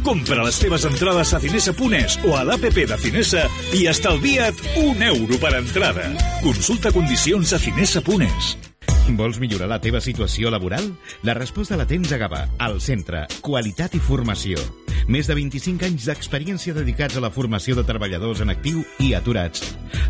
Compra 0.07 0.47
les 0.47 0.63
teves 0.63 0.87
entrades 0.87 1.35
a 1.35 1.43
cinesa.es 1.43 2.21
o 2.23 2.39
a 2.39 2.47
l'APP 2.47 2.85
de 2.95 3.03
Cinesa 3.09 3.49
i 3.75 3.89
estalvia't 3.91 4.63
un 4.87 5.03
euro 5.11 5.43
per 5.43 5.57
entrada. 5.59 6.13
Consulta 6.47 6.95
condicions 6.95 7.59
a 7.59 7.65
cinesa.es. 7.67 8.55
Vols 9.19 9.43
millorar 9.43 9.67
la 9.67 9.83
teva 9.83 9.99
situació 9.99 10.55
laboral? 10.55 10.93
La 11.27 11.35
resposta 11.35 11.75
la 11.81 11.91
tens 11.91 12.15
a 12.15 12.23
Gavà, 12.23 12.47
al 12.63 12.79
centre 12.79 13.27
Qualitat 13.43 13.99
i 13.99 14.05
Formació. 14.13 14.78
Més 15.09 15.25
de 15.25 15.33
25 15.33 15.87
anys 15.87 16.05
d'experiència 16.05 16.75
dedicats 16.77 17.17
a 17.17 17.23
la 17.25 17.31
formació 17.33 17.73
de 17.79 17.85
treballadors 17.89 18.43
en 18.45 18.53
actiu 18.53 18.83
i 19.01 19.15
aturats. 19.17 19.63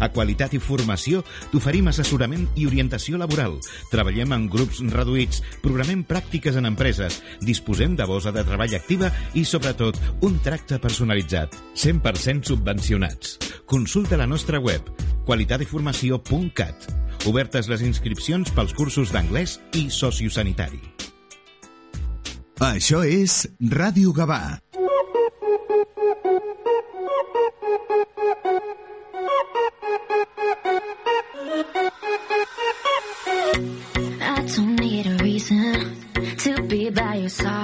A 0.03 0.09
Qualitat 0.11 0.57
i 0.59 0.61
Formació 0.63 1.23
t'oferim 1.53 1.87
assessorament 1.91 2.49
i 2.59 2.67
orientació 2.67 3.21
laboral. 3.21 3.57
Treballem 3.93 4.35
en 4.35 4.49
grups 4.51 4.83
reduïts, 4.91 5.41
programem 5.63 6.03
pràctiques 6.03 6.59
en 6.59 6.67
empreses, 6.67 7.21
disposem 7.47 7.95
de 7.95 8.09
bosa 8.11 8.35
de 8.35 8.43
treball 8.43 8.75
activa 8.75 9.13
i, 9.39 9.47
sobretot, 9.47 9.99
un 10.27 10.43
tracte 10.43 10.81
personalitzat. 10.83 11.55
100% 11.79 12.51
subvencionats. 12.51 13.39
Consulta 13.71 14.19
la 14.19 14.27
nostra 14.27 14.59
web 14.59 14.83
qualitateformació.cat. 15.29 16.89
Obertes 17.29 17.69
les 17.71 17.83
inscripcions 17.87 18.51
pels 18.57 18.75
cursos 18.75 19.13
d'anglès 19.15 19.61
i 19.79 19.89
sociosanitari. 19.95 20.81
Això 22.59 23.05
és 23.07 23.45
Ràdio 23.63 24.11
Gavà. 24.17 24.59
Side. 37.29 37.58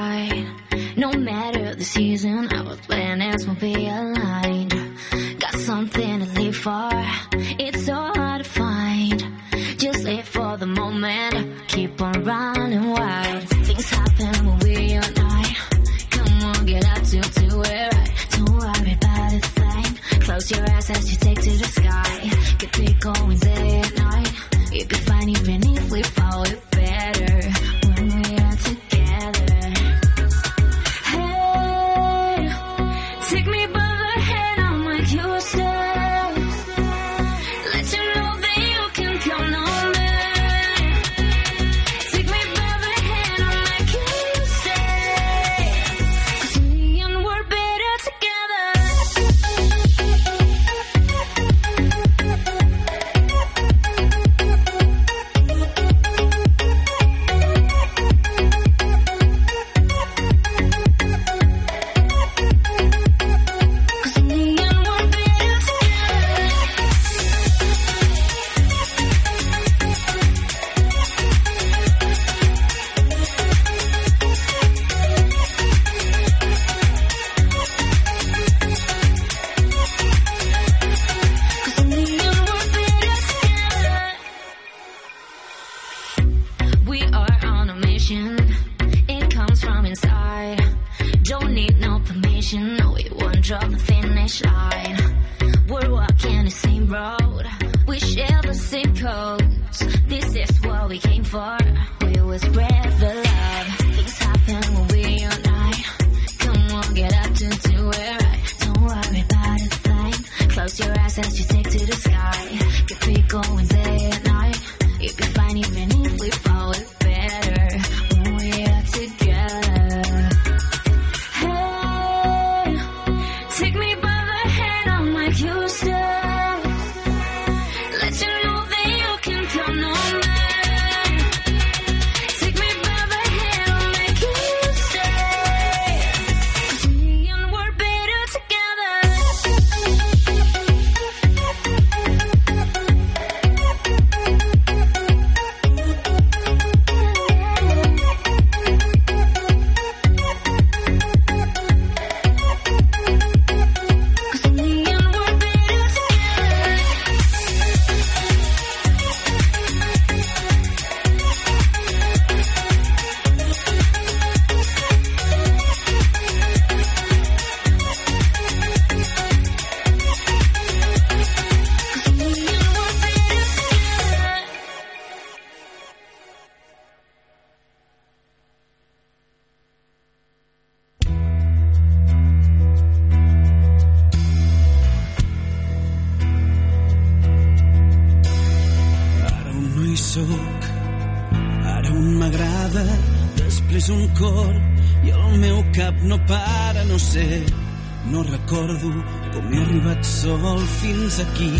fins 200.84 201.18
aquí. 201.20 201.50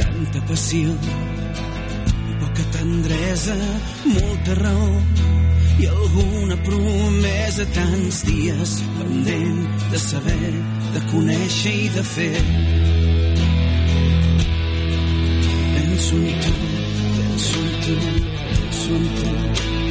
Tanta 0.00 0.40
passió 0.48 0.94
i 2.30 2.34
poca 2.40 2.64
tendresa, 2.78 3.54
molta 4.16 4.56
raó 4.58 4.88
i 5.78 5.86
alguna 5.90 6.56
promesa 6.66 7.66
tants 7.76 8.22
dies 8.26 8.74
pendent 8.98 9.62
de 9.92 10.02
saber, 10.02 10.52
de 10.96 11.04
conèixer 11.12 11.76
i 11.84 11.88
de 11.94 12.04
fer. 12.14 12.34
Penso 15.78 16.20
en 16.24 16.44
tu, 16.44 16.54
penso 17.16 17.64
en 17.64 17.80
tu, 17.86 17.98
penso 18.50 19.00
en 19.00 19.08
tu, 19.20 19.83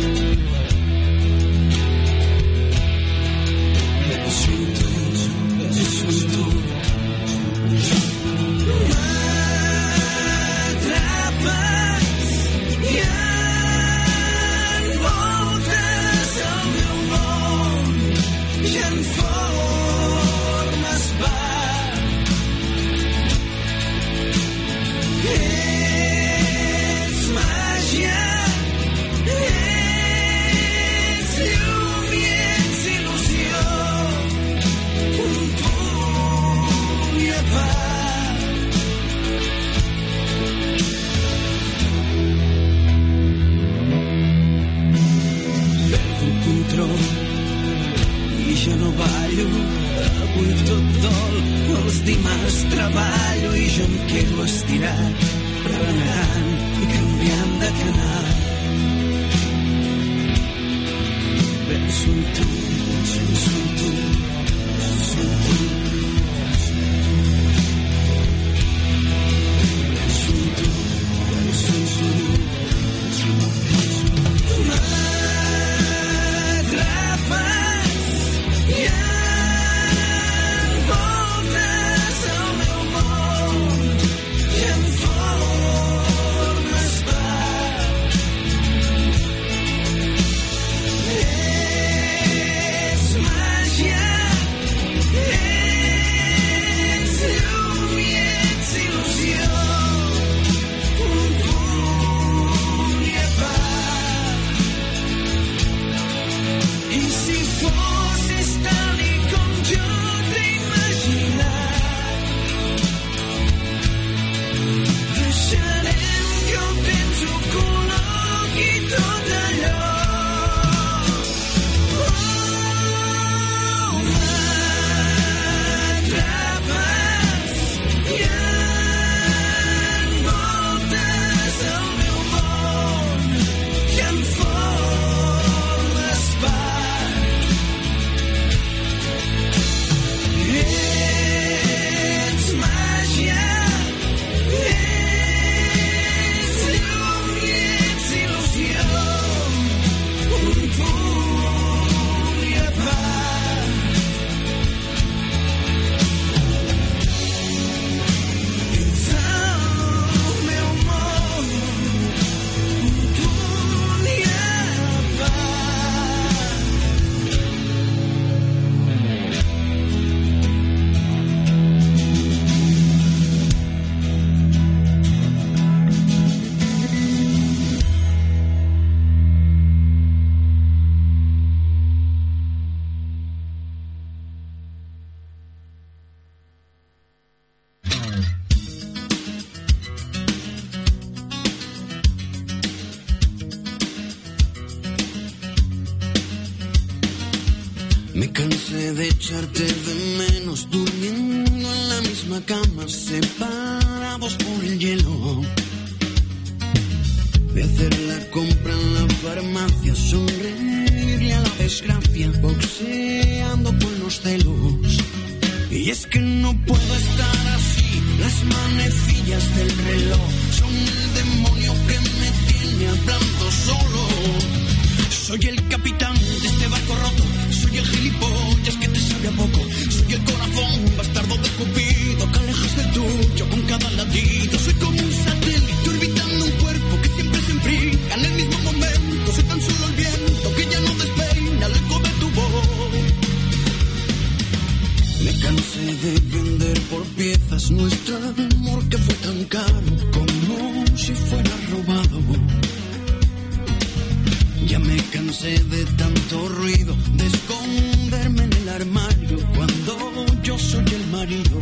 Ya 254.68 254.80
me 254.80 254.98
cansé 255.11 255.60
de 255.60 255.85
tanto 255.98 256.48
ruido, 256.49 256.95
de 257.14 257.26
esconderme 257.27 258.44
en 258.44 258.53
el 258.53 258.69
armario 258.69 259.38
cuando 259.56 260.26
yo 260.41 260.57
soy 260.57 260.85
el 260.85 261.06
marido. 261.07 261.57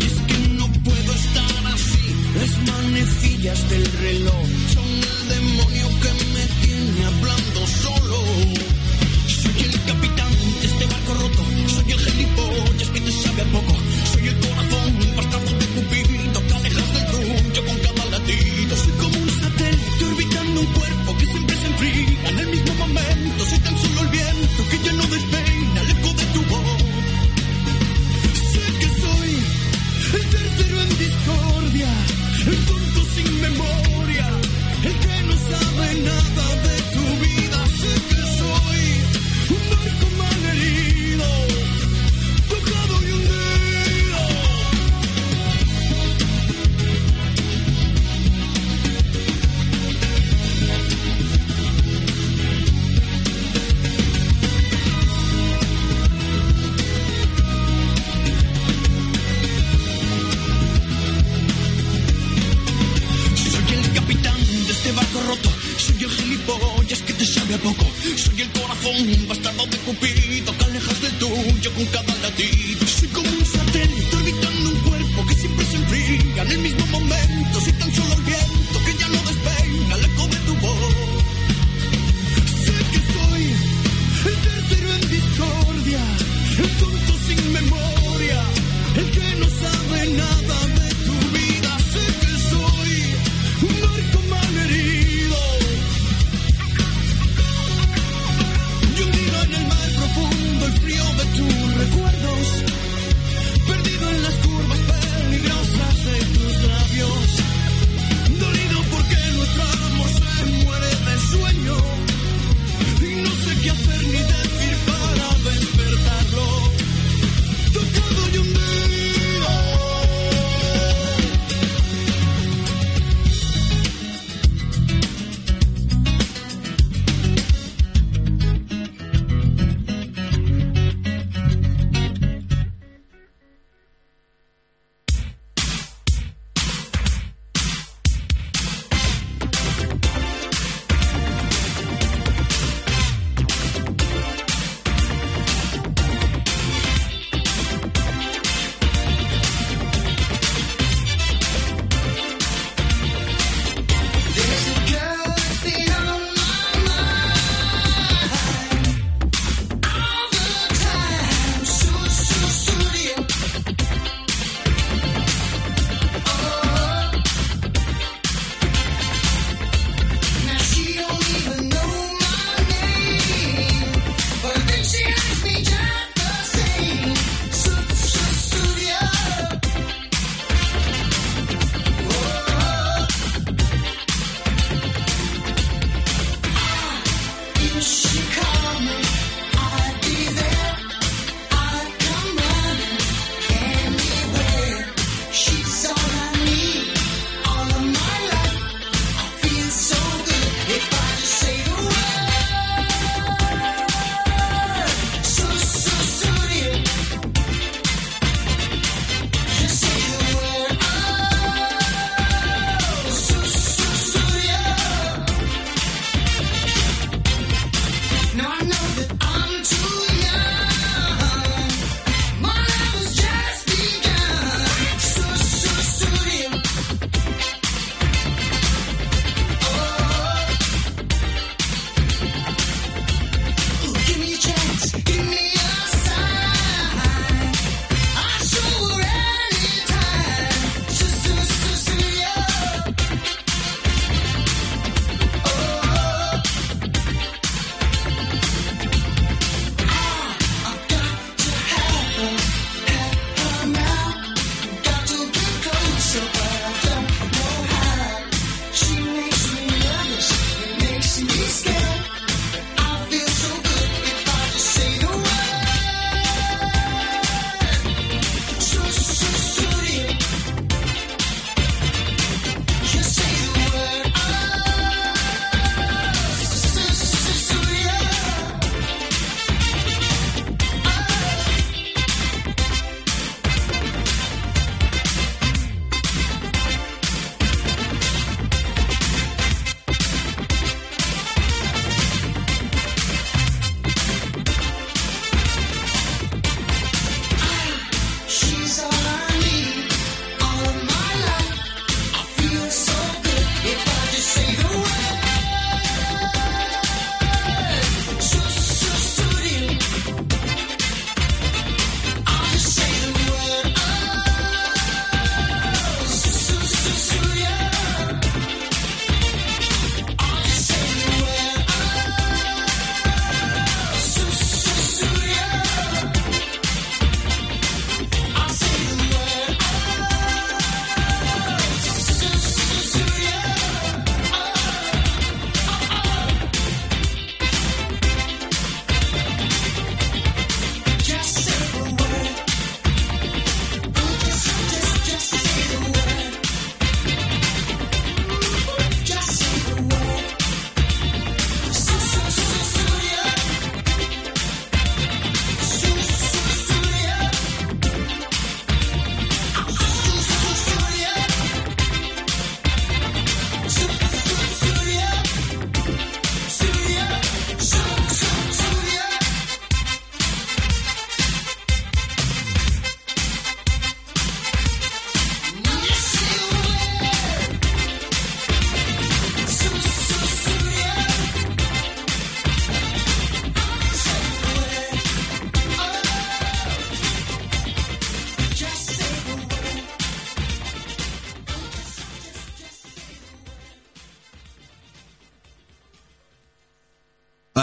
Y 0.00 0.04
es 0.04 0.18
que 0.28 0.48
no 0.58 0.66
puedo 0.84 1.12
estar 1.12 1.66
así, 1.74 2.14
las 2.38 2.52
manecillas 2.72 3.70
del 3.70 3.84
reloj 3.84 4.46
son 4.74 4.84
el 4.84 5.28
demonio 5.28 5.88
que 6.02 6.12
me 6.34 6.44
tiene 6.62 7.04
hablando 7.06 7.66
solo. 7.82 8.18
Soy 9.26 9.64
el 9.64 9.84
capitán 9.84 10.32
de 10.60 10.66
este 10.66 10.86
barco 10.86 11.14
roto, 11.14 11.42
soy 11.68 11.92
el 11.92 11.98
gilipollas 12.00 12.88
que 12.90 13.00
te 13.00 13.12
sabe 13.12 13.42
a 13.42 13.44
poco. 13.46 13.91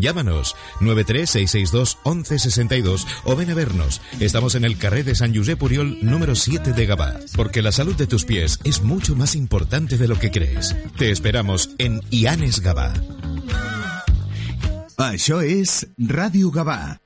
Llámanos 0.00 0.56
936621162 0.80 3.06
o 3.24 3.36
ven 3.36 3.50
a 3.50 3.54
vernos. 3.54 4.00
Estamos 4.20 4.54
en 4.54 4.64
el 4.64 4.78
carré 4.78 5.02
de 5.02 5.14
San 5.14 5.34
Josep 5.34 5.58
Puriol 5.58 5.98
número 6.02 6.34
7 6.34 6.72
de 6.72 6.86
Gabá, 6.86 7.18
porque 7.36 7.60
la 7.62 7.72
salud 7.72 7.96
de 7.96 8.06
tus 8.06 8.24
pies 8.24 8.58
es 8.64 8.82
mucho 8.82 9.16
más 9.16 9.34
importante 9.34 9.98
de 9.98 10.08
lo 10.08 10.18
que 10.18 10.30
crees. 10.30 10.74
Te 10.96 11.10
esperamos 11.10 11.70
en 11.78 12.00
Ianes 12.10 12.60
Gabá. 12.60 12.94
Això 14.98 15.38
és 15.46 15.86
Ràdio 15.94 16.50
Gavà. 16.50 16.98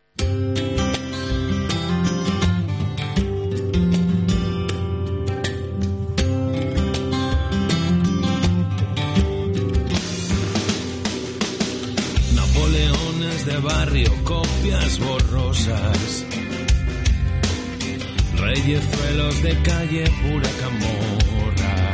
De 13.53 13.59
barrio, 13.59 14.11
copias 14.25 14.99
borrosas. 14.99 16.25
Reyezuelos 18.37 19.43
de 19.43 19.63
calle, 19.63 20.05
pura 20.23 20.51
camorra. 20.63 21.93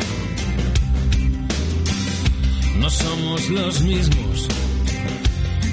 No 2.79 2.89
somos 2.91 3.51
los 3.51 3.81
mismos 3.83 4.49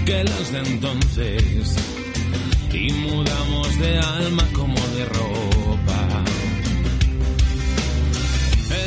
que 0.05 0.23
los 0.23 0.51
de 0.51 0.59
entonces. 0.59 1.75
Y 2.73 2.91
mudamos 2.91 3.79
de 3.79 3.99
alma 3.99 4.45
como 4.53 4.79
de 4.95 5.05
ropa. 5.05 6.01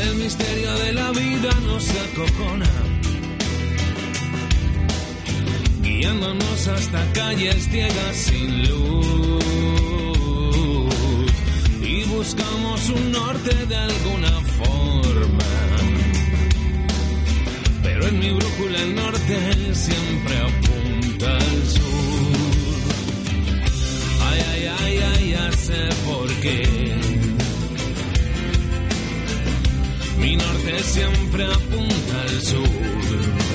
El 0.01 0.15
misterio 0.17 0.73
de 0.79 0.93
la 0.95 1.11
vida 1.13 1.51
nos 1.67 1.85
acojona 1.91 2.88
hasta 6.69 7.13
calles 7.13 7.69
ciegas 7.71 8.17
sin 8.17 8.69
luz. 8.69 9.45
Y 11.83 12.05
buscamos 12.05 12.89
un 12.91 13.13
norte 13.13 13.67
de 13.67 13.77
alguna 13.77 14.41
forma. 14.61 15.51
Pero 17.83 18.07
en 18.09 18.19
mi 18.19 18.31
brújula 18.31 18.83
el 18.83 18.95
norte 18.95 19.75
siempre 19.75 20.37
apunta 20.39 21.37
al 21.37 21.67
sur. 21.77 22.37
Ay, 24.31 24.41
ay, 24.53 24.71
ay, 24.81 24.99
ay, 25.13 25.31
ya 25.31 25.53
sé 25.53 25.89
por 26.07 26.29
qué. 26.43 26.69
Mi 30.19 30.37
norte 30.37 30.83
siempre 30.83 31.45
apunta 31.45 32.23
al 32.23 32.43
sur. 32.43 33.48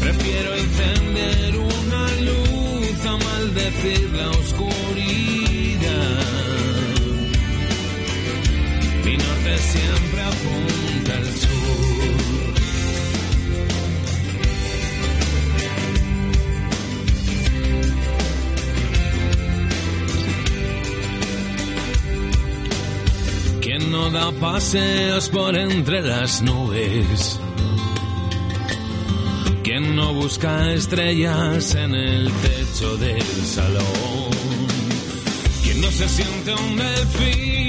Prefiero 0.00 0.54
encender 0.54 1.56
una 1.56 2.06
luz 2.28 3.06
a 3.06 3.16
maldecir 3.16 4.10
la 4.12 4.30
oscuridad. 4.30 5.78
Mi 9.04 9.16
norte 9.16 9.58
siempre 9.58 10.22
apunta 10.22 11.12
al 11.16 11.26
sur. 11.26 11.58
¿Quién 23.60 23.90
no 23.90 24.10
da 24.10 24.30
paseos 24.32 25.28
por 25.28 25.56
entre 25.56 26.00
las 26.02 26.42
nubes? 26.42 27.38
¿Quién 30.08 30.16
no 30.16 30.22
busca 30.22 30.72
estrellas 30.72 31.74
en 31.74 31.94
el 31.94 32.32
techo 32.32 32.96
del 32.96 33.44
salón? 33.44 34.30
¿Quién 35.62 35.82
no 35.82 35.90
se 35.90 36.08
siente 36.08 36.54
un 36.54 36.76
delfín? 36.78 37.68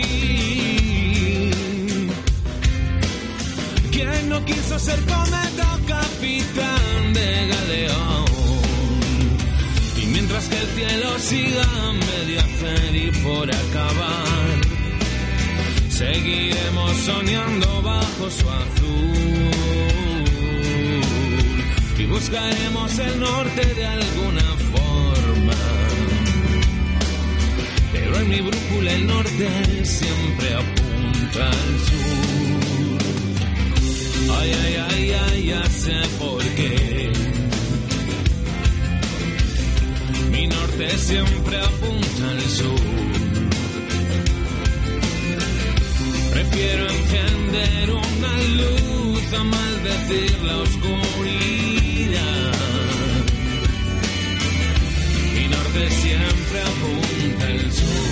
¿Quién 3.91 4.29
no 4.29 4.45
quiso 4.45 4.79
ser 4.79 4.99
cometa 5.01 5.79
capitán 5.85 7.13
de 7.13 7.47
galeón? 7.49 8.25
Y 10.01 10.05
mientras 10.05 10.47
que 10.47 10.61
el 10.61 10.67
cielo 10.67 11.19
siga 11.19 11.67
medio 11.91 12.39
hacer 12.39 12.95
y 12.95 13.11
por 13.21 13.53
acabar, 13.53 14.61
seguiremos 15.89 16.97
soñando 16.99 17.81
bajo 17.81 18.29
su 18.29 18.49
azul 18.49 19.38
buscaremos 22.09 22.99
el 22.99 23.19
norte 23.19 23.65
de 23.75 23.85
alguna 23.85 24.47
forma. 24.73 25.53
Pero 27.93 28.19
en 28.19 28.29
mi 28.29 28.41
brújula 28.41 28.91
el 28.93 29.07
norte 29.07 29.85
siempre 29.85 30.53
apunta 30.55 31.47
al 31.47 31.79
sur. 31.87 32.99
Ay, 34.39 34.51
ay, 34.63 34.75
ay, 34.89 35.11
ay, 35.11 35.45
ya 35.47 35.63
sé 35.69 35.97
por 36.19 36.43
qué. 36.43 37.11
Mi 40.31 40.47
norte 40.47 40.89
siempre 40.97 41.57
apunta 41.59 42.29
al 42.31 42.41
sur. 42.41 42.79
Prefiero 46.31 46.83
encender 46.89 47.89
una 47.91 48.33
luz 48.61 49.33
a 49.33 49.43
maldecir 49.43 50.43
la 50.43 50.57
oscuridad. 50.57 51.58
Siempre 56.49 56.61
apunta 56.61 57.71
sur. 57.71 58.09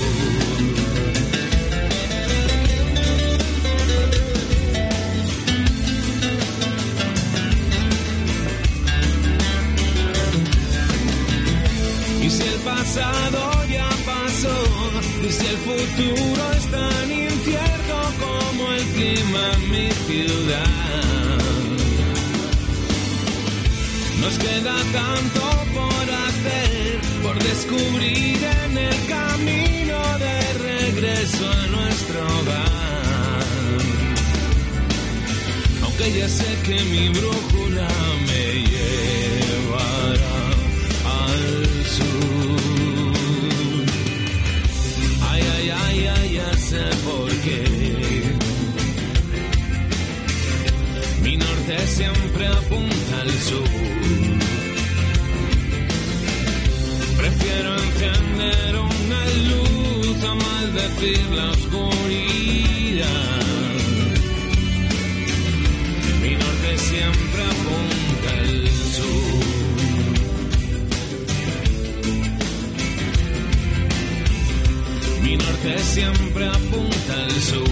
Y 12.22 12.30
si 12.30 12.44
el 12.44 12.60
pasado 12.60 13.66
ya 13.72 13.90
pasó, 14.06 14.58
y 15.24 15.32
si 15.32 15.46
el 15.46 15.58
futuro 15.58 16.44
es 16.58 16.66
tan 16.72 17.12
incierto 17.12 17.98
como 18.20 18.72
el 18.74 18.84
clima 18.96 19.54
en 19.54 19.72
mi 19.72 19.92
ciudad. 20.08 20.68
Nos 24.22 24.38
queda 24.40 24.76
tanto 24.92 25.37
descubrir 27.40 28.38
en 28.66 28.78
el 28.78 29.08
camino 29.08 30.00
de 30.20 30.54
regreso 30.70 31.50
a 31.50 31.68
nuestro 31.68 32.20
hogar. 32.20 33.46
Aunque 35.84 36.12
ya 36.20 36.28
sé 36.28 36.50
que 36.64 36.84
mi 36.86 37.10
brújula 37.10 37.90
me 38.28 38.46
llevará 38.74 40.40
al 41.24 41.86
sur. 41.98 43.12
Ay, 45.32 45.42
ay, 45.56 45.70
ay, 45.70 46.08
ay, 46.16 46.34
ya 46.34 46.58
sé 46.58 46.84
por 47.06 47.30
qué. 47.44 47.64
Mi 51.24 51.38
norte 51.38 51.88
siempre 51.88 52.48
apunta 52.48 53.22
al 53.22 53.32
sur. 53.32 53.97
la 61.00 61.52
oscuridad. 61.52 63.06
Mi 66.22 66.32
norte 66.36 66.78
siempre 66.78 67.44
apunta 67.44 68.30
al 68.42 68.68
sur. 68.96 69.44
Mi 75.22 75.38
norte 75.38 75.78
siempre 75.84 76.48
apunta 76.48 77.14
al 77.24 77.32
sur. 77.32 77.70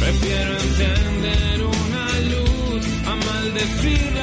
Prefiero 0.00 0.52
entender 0.60 1.64
una 1.64 2.06
luz 2.32 2.86
a 3.06 3.14
maldecir 3.14 4.17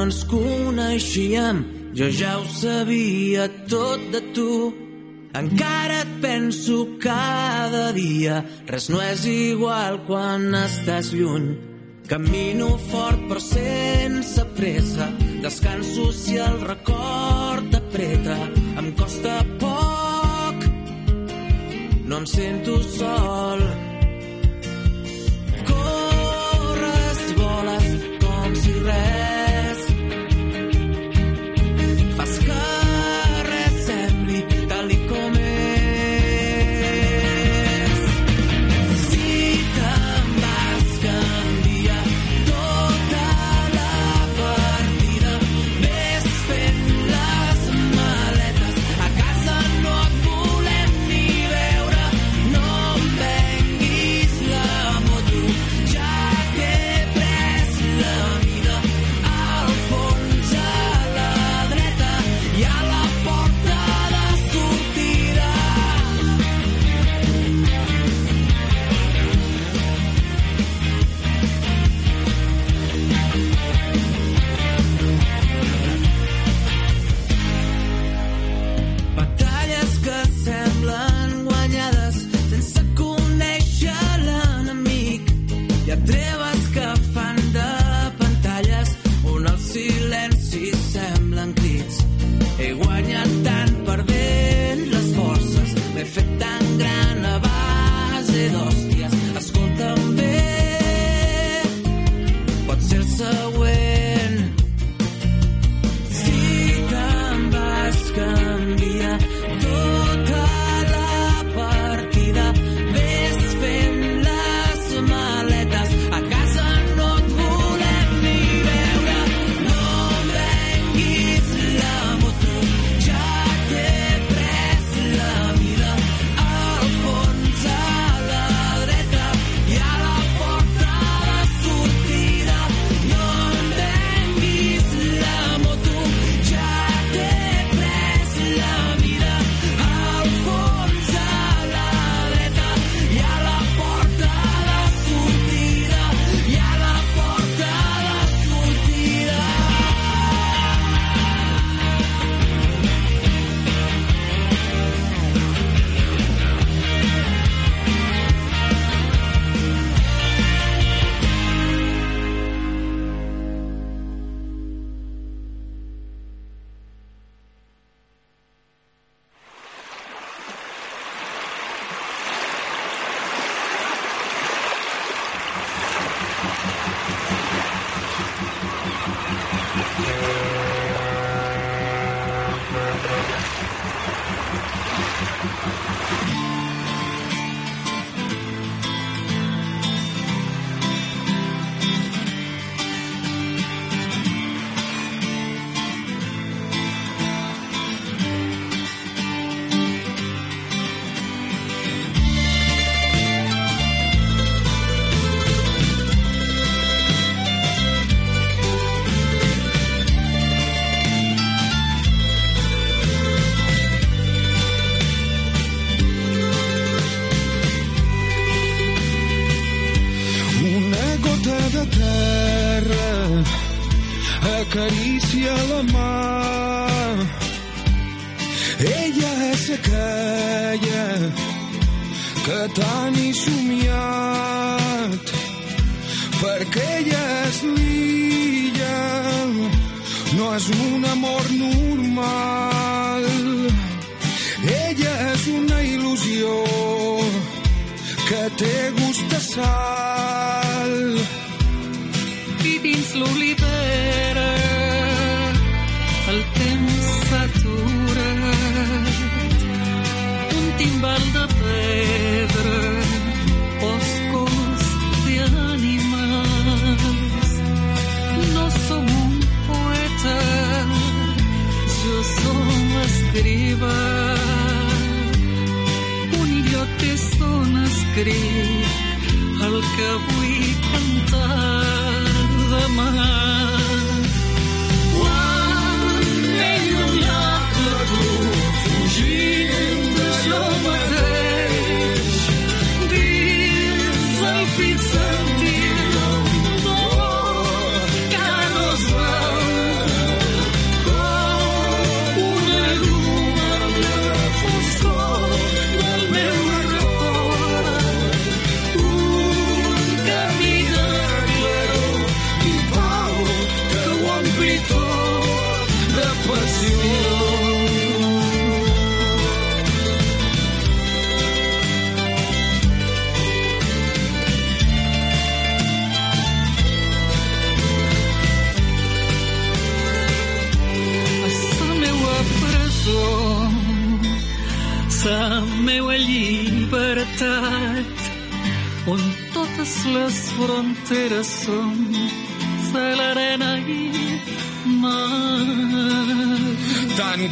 no 0.00 0.06
ens 0.08 0.22
coneixíem? 0.24 1.58
Jo 1.92 2.06
ja 2.08 2.38
ho 2.38 2.44
sabia 2.48 3.48
tot 3.68 4.00
de 4.12 4.20
tu. 4.32 4.52
Encara 5.36 5.98
et 6.04 6.14
penso 6.22 6.96
cada 7.02 7.90
dia. 7.92 8.40
Res 8.70 8.88
no 8.88 9.02
és 9.04 9.26
igual 9.28 10.00
quan 10.08 10.54
estàs 10.56 11.12
lluny. 11.12 11.50
Camino 12.08 12.70
fort 12.88 13.28
però 13.28 13.42
sense 13.44 14.46
pressa. 14.56 15.10
Descanso 15.44 16.08
si 16.16 16.40
el 16.40 16.56
record 16.64 17.76
apreta. 17.82 18.38
Em 18.80 18.92
costa 18.96 19.36
poc. 19.60 20.66
No 22.08 22.24
em 22.24 22.26
sento 22.26 22.80
sol. 22.96 23.69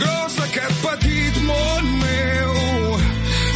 Gros 0.02 0.38
aquest 0.46 0.82
petit 0.84 1.40
món 1.48 1.90
meu. 2.02 2.54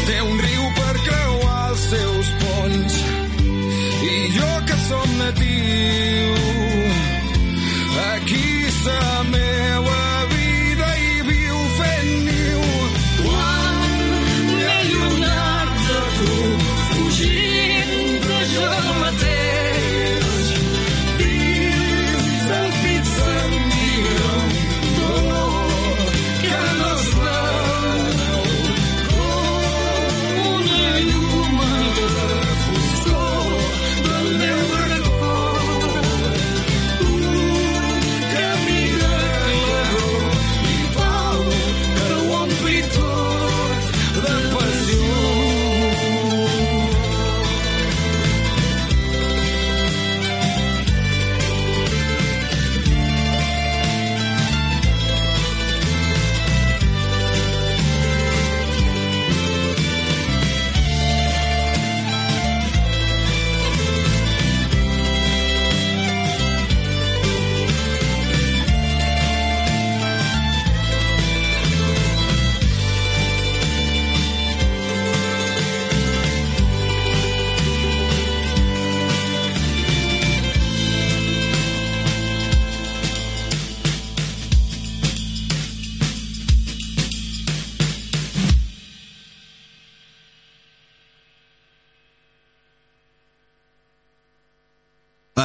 Té 0.09 0.19
un 0.27 0.43
riu 0.47 0.69
per 0.78 0.94
creuar 1.06 1.60
els 1.70 1.86
seus 1.94 2.32
ponts. 2.44 3.01
I 4.12 4.16
jo 4.39 4.52
que 4.69 4.81
som 4.89 5.19
natiu 5.23 6.32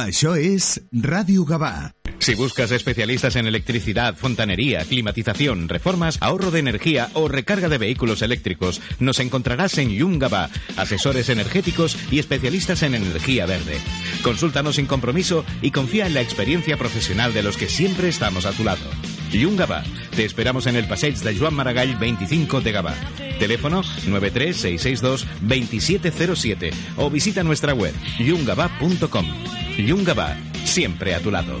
Això 0.06 0.36
és 0.38 0.78
Ràdio 0.92 1.44
Gavà. 1.48 1.90
Si 2.18 2.34
buscas 2.34 2.70
especialistas 2.72 3.36
en 3.36 3.46
electricidad, 3.46 4.16
fontanería, 4.16 4.84
climatización, 4.84 5.68
reformas, 5.68 6.18
ahorro 6.20 6.50
de 6.50 6.58
energía 6.58 7.08
o 7.14 7.28
recarga 7.28 7.68
de 7.68 7.78
vehículos 7.78 8.22
eléctricos, 8.22 8.80
nos 8.98 9.18
encontrarás 9.18 9.78
en 9.78 9.90
Yungaba, 9.90 10.50
asesores 10.76 11.28
energéticos 11.28 11.96
y 12.10 12.18
especialistas 12.18 12.82
en 12.82 12.94
energía 12.94 13.46
verde. 13.46 13.78
Consúltanos 14.22 14.76
sin 14.76 14.86
compromiso 14.86 15.44
y 15.62 15.70
confía 15.70 16.06
en 16.06 16.14
la 16.14 16.20
experiencia 16.20 16.76
profesional 16.76 17.32
de 17.32 17.42
los 17.42 17.56
que 17.56 17.68
siempre 17.68 18.08
estamos 18.08 18.46
a 18.46 18.52
tu 18.52 18.64
lado. 18.64 18.84
Yungaba, 19.32 19.82
te 20.14 20.24
esperamos 20.24 20.66
en 20.66 20.76
el 20.76 20.86
Passeig 20.86 21.16
de 21.16 21.36
Joan 21.36 21.54
Maragall 21.54 21.96
25 21.96 22.60
de 22.60 22.70
Gavà. 22.72 22.94
Teléfono 23.38 23.82
93662-2707 23.82 26.70
o 26.96 27.10
visita 27.10 27.42
nuestra 27.42 27.74
web 27.74 27.92
yungaba.com. 28.18 29.26
Yungaba, 29.76 30.36
siempre 30.64 31.14
a 31.14 31.20
tu 31.20 31.30
lado. 31.30 31.60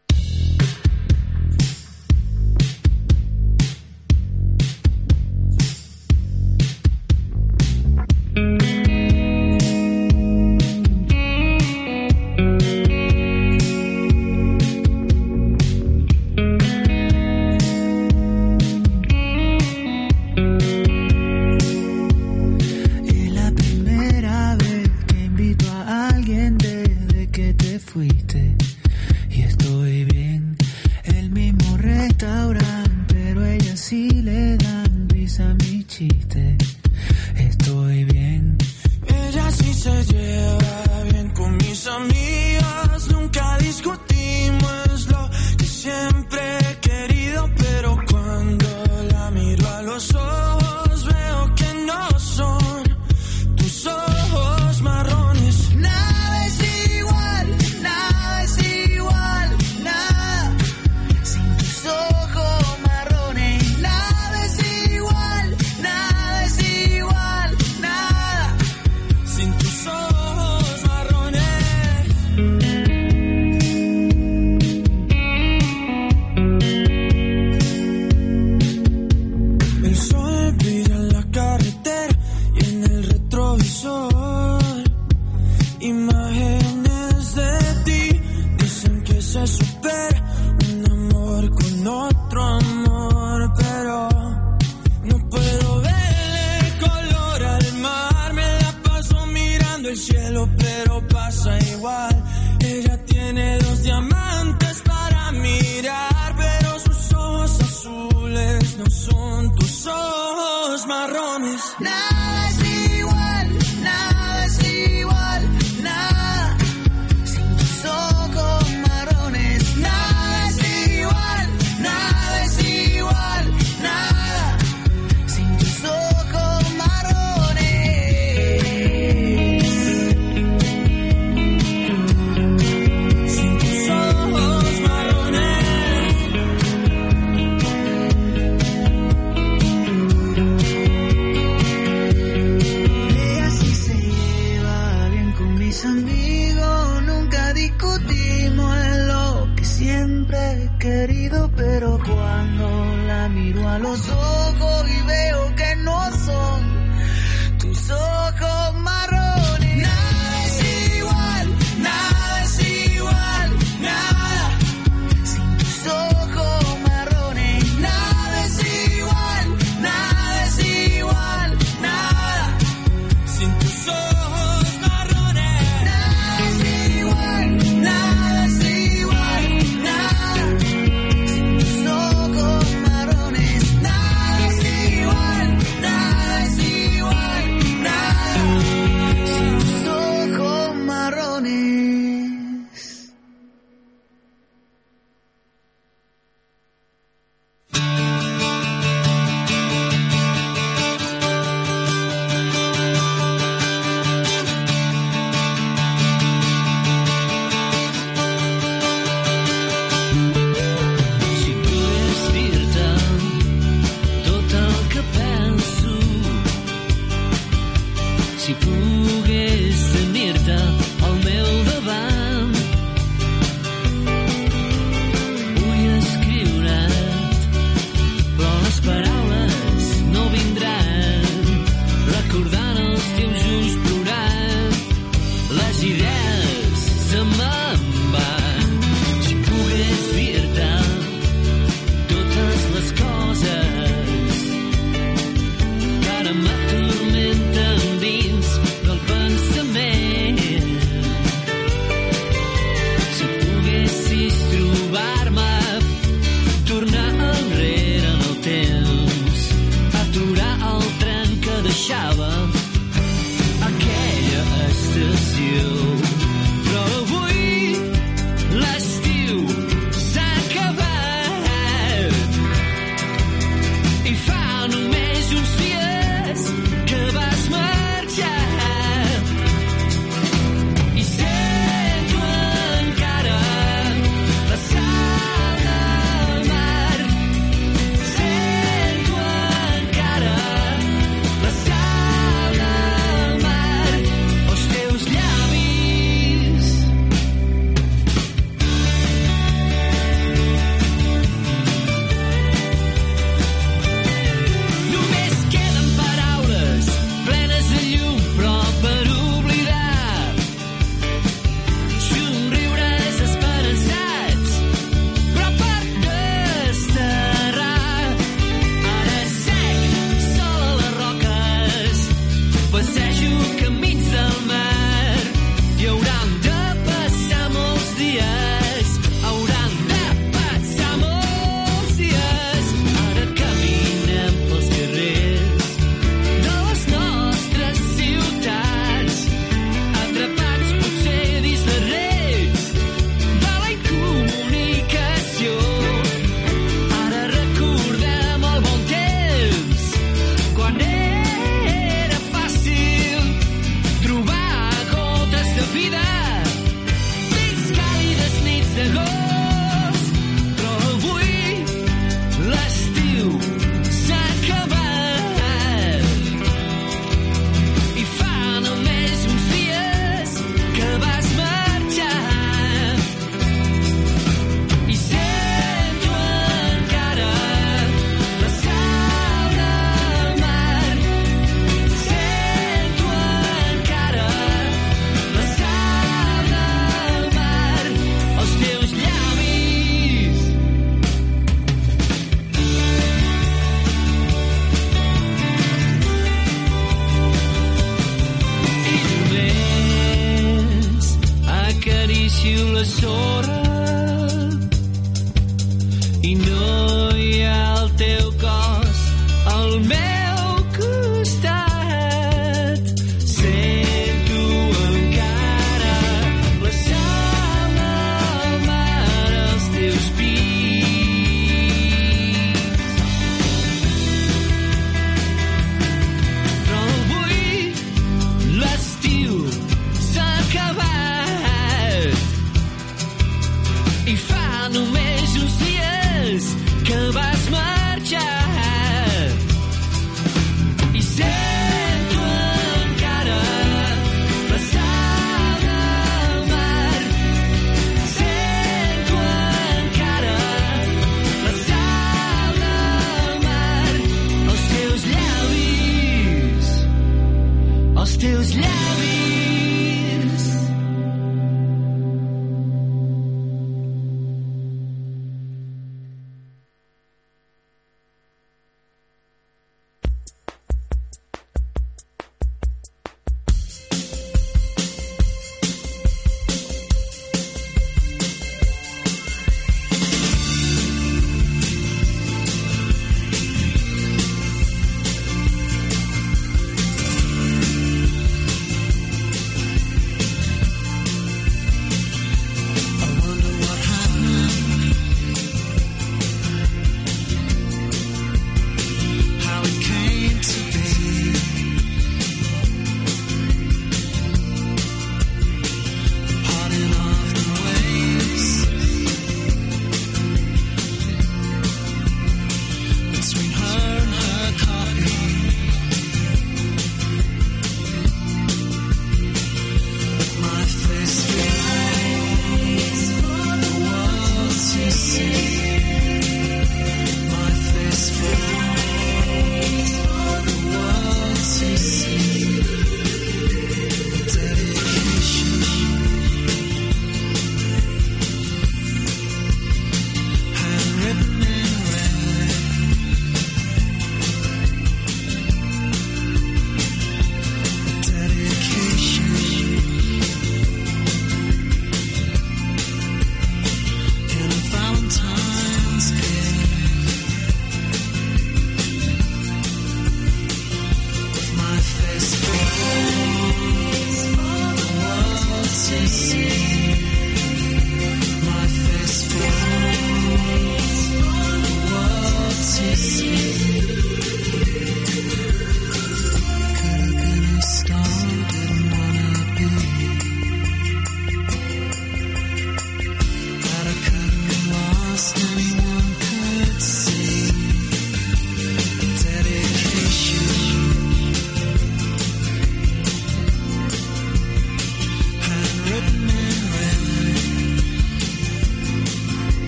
now. 111.81 112.10